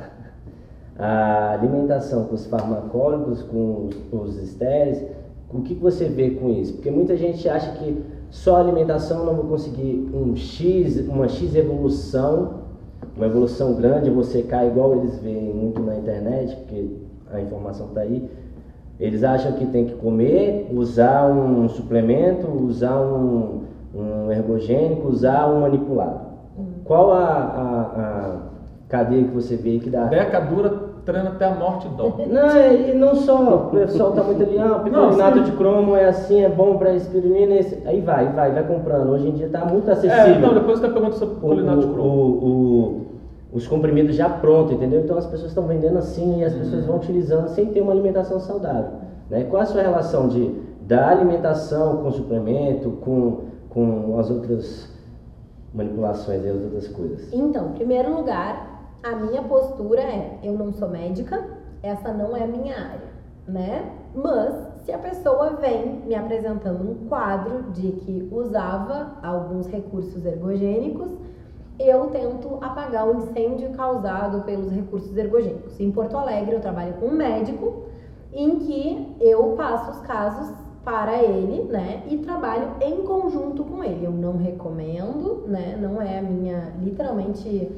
[0.97, 5.03] a alimentação com os farmacólogos, com os, estéreis?
[5.53, 6.73] O que, que você vê com isso?
[6.73, 8.01] Porque muita gente acha que
[8.31, 12.61] só alimentação não vou conseguir um X, uma X evolução,
[13.15, 16.91] uma evolução grande, você cai igual eles veem muito na internet, porque
[17.29, 18.29] a informação está aí.
[18.97, 23.63] Eles acham que tem que comer, usar um suplemento, usar um,
[23.93, 26.21] um ergogênico, usar um manipulado.
[26.85, 28.37] Qual a, a, a
[28.87, 30.05] cadeia que você vê que dá?
[30.05, 30.69] Beca dura
[31.05, 32.15] treina até a morte e dó.
[32.27, 36.43] Não, e não só, o pessoal tá muito ali, ah, picolinato de cromo é assim,
[36.43, 37.81] é bom pra espirulina, esse...
[37.85, 39.09] aí vai, vai, vai comprando.
[39.09, 40.35] Hoje em dia tá muito acessível.
[40.35, 42.09] É, não, depois que eu pergunto sobre picolinato de cromo.
[42.09, 43.11] O, o,
[43.53, 45.01] os comprimidos já prontos, entendeu?
[45.01, 48.39] Então as pessoas estão vendendo assim e as pessoas vão utilizando sem ter uma alimentação
[48.39, 48.91] saudável.
[49.29, 49.43] Né?
[49.49, 54.89] Qual a sua relação de, da alimentação com suplemento, com, com as outras
[55.73, 57.33] manipulações e as outras coisas?
[57.33, 58.70] Então, em primeiro lugar,
[59.03, 61.43] a minha postura é: eu não sou médica,
[61.81, 63.09] essa não é a minha área,
[63.47, 63.91] né?
[64.13, 71.11] Mas se a pessoa vem me apresentando um quadro de que usava alguns recursos ergogênicos,
[71.79, 75.79] eu tento apagar o incêndio causado pelos recursos ergogênicos.
[75.79, 77.85] Em Porto Alegre, eu trabalho com um médico
[78.33, 84.05] em que eu passo os casos para ele, né, e trabalho em conjunto com ele.
[84.05, 87.71] Eu não recomendo, né, não é a minha, literalmente,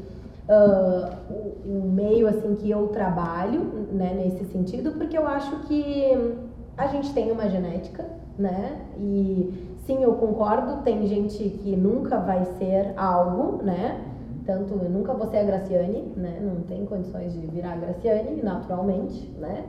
[0.50, 6.38] uh, o, o, meio, assim, que eu trabalho, né, nesse sentido, porque eu acho que
[6.78, 8.06] a gente tem uma genética,
[8.38, 14.02] né, e sim, eu concordo, tem gente que nunca vai ser algo, né,
[14.46, 18.42] tanto eu nunca vou ser a Graciane, né, não tem condições de virar a Graciane,
[18.42, 19.66] naturalmente, né,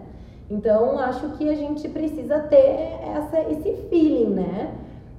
[0.51, 4.75] então, acho que a gente precisa ter essa, esse feeling, né?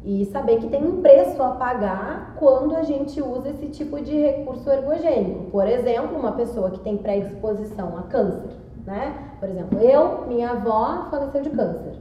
[0.06, 4.16] E saber que tem um preço a pagar quando a gente usa esse tipo de
[4.16, 5.49] recurso ergogênico.
[5.49, 8.51] Por exemplo, uma pessoa que tem predisposição a câncer,
[8.86, 9.32] né?
[9.39, 11.95] Por exemplo, eu, minha avó faleceu de câncer.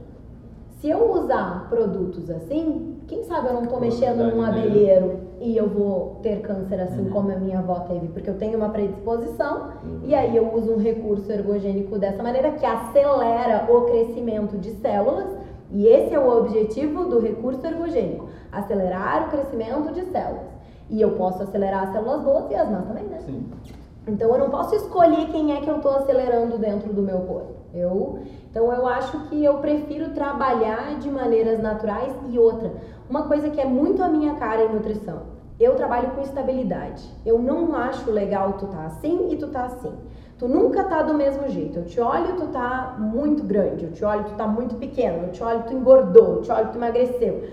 [0.79, 5.67] Se eu usar produtos assim, quem sabe eu não estou mexendo num abelheiro e eu
[5.67, 7.09] vou ter câncer assim uhum.
[7.09, 9.99] como a minha avó teve, porque eu tenho uma predisposição uhum.
[10.03, 15.27] e aí eu uso um recurso ergogênico dessa maneira que acelera o crescimento de células
[15.71, 20.55] e esse é o objetivo do recurso ergogênico, acelerar o crescimento de células.
[20.89, 23.19] E eu posso acelerar as células boas e as más também, né?
[23.25, 23.49] Sim.
[24.07, 27.55] Então eu não posso escolher quem é que eu estou acelerando dentro do meu corpo.
[27.73, 32.71] Eu, então eu acho que eu prefiro trabalhar de maneiras naturais e outra.
[33.09, 35.23] Uma coisa que é muito a minha cara em nutrição.
[35.59, 37.03] Eu trabalho com estabilidade.
[37.25, 39.93] Eu não acho legal tu tá assim e tu tá assim.
[40.37, 41.79] Tu nunca tá do mesmo jeito.
[41.79, 43.85] Eu te olho, tu tá muito grande.
[43.85, 45.27] Eu te olho, tu tá muito pequeno.
[45.27, 46.35] Eu te olho, tu engordou.
[46.35, 47.43] Eu te olho, tu emagreceu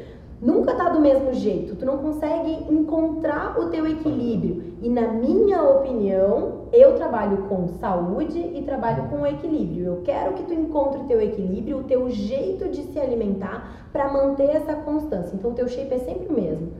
[0.42, 4.74] nunca tá do mesmo jeito, tu não consegue encontrar o teu equilíbrio.
[4.82, 9.86] E na minha opinião, eu trabalho com saúde e trabalho com equilíbrio.
[9.86, 14.12] Eu quero que tu encontre o teu equilíbrio, o teu jeito de se alimentar para
[14.12, 15.36] manter essa constância.
[15.36, 16.72] Então o teu shape é sempre o mesmo.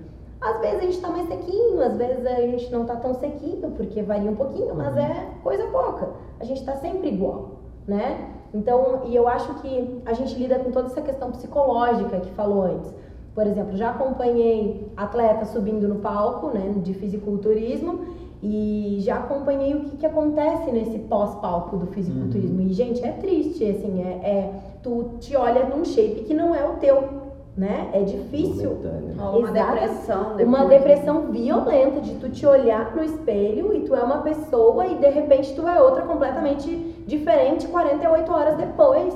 [0.43, 3.70] Às vezes a gente tá mais sequinho, às vezes a gente não tá tão sequinho,
[3.76, 6.11] porque varia um pouquinho, mas é coisa pouca.
[6.40, 7.53] A gente tá sempre igual,
[7.86, 8.28] né?
[8.53, 12.64] Então, e eu acho que a gente lida com toda essa questão psicológica que falou
[12.64, 12.93] antes.
[13.34, 18.01] Por exemplo, já acompanhei atletas subindo no palco, né, de fisiculturismo,
[18.43, 22.61] e já acompanhei o que, que acontece nesse pós-palco do fisiculturismo.
[22.61, 22.66] Uhum.
[22.66, 26.68] E, gente, é triste, assim, é, é, tu te olha num shape que não é
[26.68, 27.22] o teu,
[27.57, 27.90] né?
[27.92, 28.78] É difícil.
[29.18, 30.36] Uma depressão.
[30.36, 30.48] Depois.
[30.48, 34.96] Uma depressão violenta de tu te olhar no espelho e tu é uma pessoa e
[34.96, 36.70] de repente tu é outra completamente
[37.07, 39.14] diferente 48 horas depois.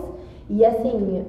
[0.49, 1.25] E assim,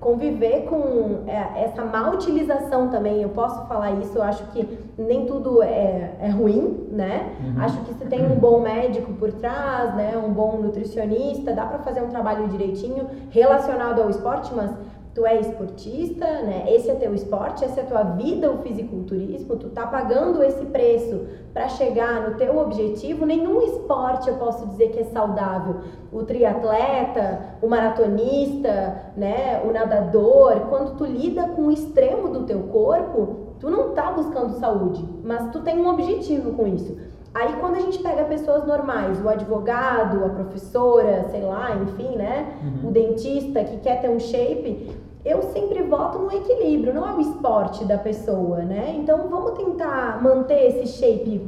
[0.00, 5.26] conviver com é, essa má utilização também, eu posso falar isso, eu acho que nem
[5.26, 7.32] tudo é, é ruim, né?
[7.40, 7.62] Uhum.
[7.62, 11.78] Acho que se tem um bom médico por trás, né, um bom nutricionista, dá para
[11.78, 14.70] fazer um trabalho direitinho relacionado ao esporte, mas
[15.16, 16.66] tu é esportista, né?
[16.68, 21.24] Esse é teu esporte, essa é tua vida, o fisiculturismo, tu tá pagando esse preço
[21.54, 23.24] para chegar no teu objetivo.
[23.24, 25.76] Nenhum esporte eu posso dizer que é saudável.
[26.12, 32.64] O triatleta, o maratonista, né, o nadador, quando tu lida com o extremo do teu
[32.64, 36.94] corpo, tu não tá buscando saúde, mas tu tem um objetivo com isso.
[37.32, 42.52] Aí quando a gente pega pessoas normais, o advogado, a professora, sei lá, enfim, né?
[42.62, 42.88] Uhum.
[42.88, 47.20] O dentista que quer ter um shape, eu sempre voto no equilíbrio, não é o
[47.20, 48.94] esporte da pessoa, né?
[48.96, 51.44] Então vamos tentar manter esse shape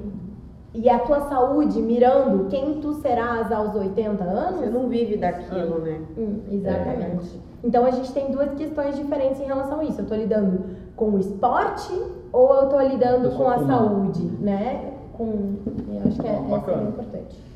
[0.74, 4.60] e a tua saúde mirando quem tu serás aos 80 anos.
[4.60, 6.00] Você não vive daquilo, né?
[6.18, 7.36] Hum, exatamente.
[7.36, 7.66] É.
[7.66, 10.00] Então a gente tem duas questões diferentes em relação a isso.
[10.00, 10.64] Eu tô lidando
[10.96, 11.92] com o esporte
[12.32, 14.92] ou eu tô lidando com a saúde, né?
[15.12, 15.54] Com,
[15.88, 17.47] eu acho que é, é importante.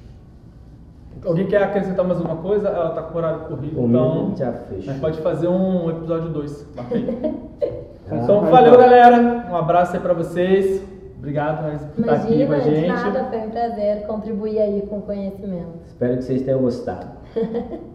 [1.25, 2.69] Alguém quer acrescentar mais alguma coisa?
[2.69, 4.79] Ela tá com o horário corrido, o então já fechou.
[4.79, 6.67] a gente pode fazer um episódio 2.
[8.11, 9.47] então, valeu, galera.
[9.51, 10.83] Um abraço aí pra vocês.
[11.19, 11.63] Obrigado
[11.95, 12.89] por estar aqui com a gente.
[12.89, 15.79] Nada, foi um prazer contribuir aí com o conhecimento.
[15.87, 17.07] Espero que vocês tenham gostado.